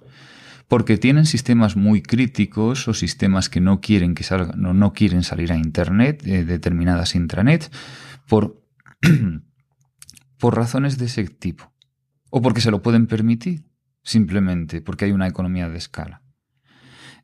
porque 0.68 0.98
tienen 0.98 1.26
sistemas 1.26 1.76
muy 1.76 2.02
críticos 2.02 2.88
o 2.88 2.94
sistemas 2.94 3.50
que 3.50 3.60
no 3.60 3.82
quieren 3.82 4.16
que 4.16 4.24
salgan, 4.24 4.62
no, 4.62 4.74
no 4.74 4.94
quieren 4.94 5.24
salir 5.24 5.52
a 5.52 5.58
internet, 5.58 6.26
eh, 6.26 6.46
determinadas 6.46 7.14
intranets, 7.16 7.72
por, 8.28 8.64
por 10.40 10.56
razones 10.56 10.98
de 10.98 11.08
ese 11.08 11.26
tipo. 11.26 11.74
O 12.30 12.42
porque 12.42 12.62
se 12.62 12.72
lo 12.72 12.82
pueden 12.82 13.08
permitir, 13.08 13.66
simplemente 14.02 14.80
porque 14.80 15.04
hay 15.04 15.12
una 15.12 15.28
economía 15.28 15.68
de 15.68 15.78
escala. 15.78 16.22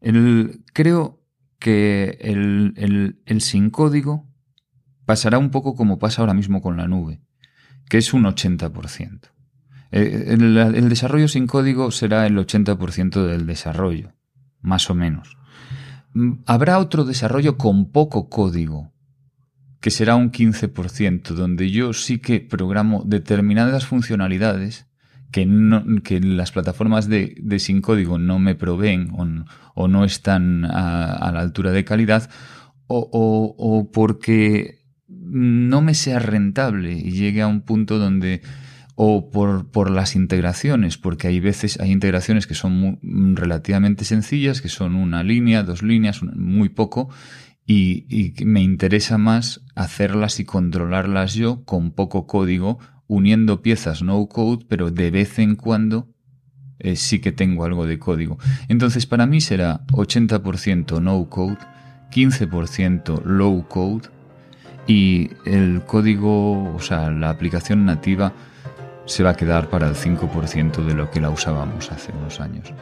El, 0.02 0.64
creo 0.74 1.17
que 1.60 2.18
el, 2.22 3.22
sin 3.40 3.70
código 3.70 4.28
pasará 5.06 5.38
un 5.38 5.50
poco 5.50 5.76
como 5.76 6.00
pasa 6.00 6.22
ahora 6.22 6.34
mismo 6.34 6.62
con 6.62 6.78
la 6.78 6.88
nube, 6.88 7.22
que 7.90 7.98
es 7.98 8.14
un 8.14 8.24
80%. 8.24 9.32
Eh, 9.92 10.26
el, 10.28 10.58
el 10.58 10.90
desarrollo 10.90 11.28
sin 11.28 11.48
código 11.48 11.92
será 11.92 12.26
el 12.26 12.38
80% 12.38 13.26
del 13.26 13.46
desarrollo, 13.46 14.14
más 14.62 14.90
o 14.90 14.96
menos. 14.96 15.38
Mm, 16.14 16.44
habrá 16.46 16.80
otro 16.80 17.06
desarrollo 17.06 17.58
con 17.58 17.92
poco 17.92 18.30
código, 18.30 18.94
que 19.80 19.92
será 19.92 20.16
un 20.16 20.32
15%, 20.32 21.30
donde 21.30 21.72
yo 21.72 21.94
sí 21.94 22.20
que 22.20 22.40
programo 22.40 23.04
determinadas 23.06 23.86
funcionalidades 23.86 24.88
que, 25.32 25.46
no, 25.46 25.84
las 26.22 26.52
plataformas 26.52 27.10
de, 27.10 27.36
de, 27.40 27.60
sin 27.60 27.82
código 27.82 28.18
no 28.18 28.40
me 28.40 28.56
proveen 28.56 29.12
o, 29.76 29.88
no 29.88 30.06
están 30.06 30.66
a, 30.66 31.32
la 31.34 31.40
altura 31.40 31.72
de 31.72 31.84
calidad 31.84 32.30
o, 32.88 33.90
porque 33.94 34.86
no 35.08 35.82
me 35.82 35.94
sea 35.94 36.20
rentable 36.20 36.94
y 36.94 37.12
llegue 37.12 37.42
a 37.42 37.48
un 37.48 37.62
punto 37.62 38.00
donde 38.00 38.42
o 38.96 39.30
por, 39.30 39.92
las 39.92 40.16
integraciones, 40.16 40.98
porque 40.98 41.28
hay 41.28 41.40
veces 41.40 41.80
hay 41.80 41.92
integraciones 41.92 42.48
que 42.48 42.56
son 42.56 43.00
relativamente 43.36 44.06
sencillas, 44.06 44.60
que 44.60 44.70
son 44.70 44.96
una 44.96 45.24
línea, 45.24 45.62
dos 45.62 45.84
líneas, 45.84 46.24
muy 46.24 46.70
poco, 46.70 47.10
y, 47.68 48.34
me 48.44 48.64
interesa 48.64 49.20
más 49.20 49.62
hacerlas 49.76 50.40
y 50.40 50.46
controlarlas 50.46 51.36
yo 51.36 51.64
con 51.64 51.92
poco 51.92 52.26
código 52.26 52.80
uniendo 53.08 53.62
piezas 53.62 54.02
no 54.02 54.28
code, 54.28 54.66
pero 54.68 54.92
de 54.92 55.12
vez 55.12 55.40
en 55.40 55.56
cuando 55.56 56.08
eh, 56.80 56.96
sí 56.96 57.20
que 57.20 57.32
tengo 57.32 57.64
algo 57.64 57.86
de 57.86 58.00
código. 58.00 58.38
Entonces 58.68 59.06
para 59.06 59.26
mí 59.26 59.42
será 59.42 59.86
80% 59.88 61.02
no 61.02 61.30
code, 61.30 61.58
15% 62.12 63.24
low 63.24 63.68
code 63.68 64.10
y 64.88 65.32
el 65.46 65.82
código, 65.86 66.74
o 66.74 66.80
sea, 66.80 67.12
la 67.12 67.30
aplicación 67.30 67.86
nativa 67.86 68.34
se 69.06 69.24
va 69.24 69.32
a 69.32 69.36
quedar 69.36 69.70
para 69.70 69.88
el 69.88 69.96
5% 69.96 70.86
de 70.86 70.94
lo 70.94 71.10
que 71.10 71.22
la 71.22 71.30
usábamos 71.30 71.92
hace 71.92 72.12
unos 72.12 72.40
años. 72.40 72.74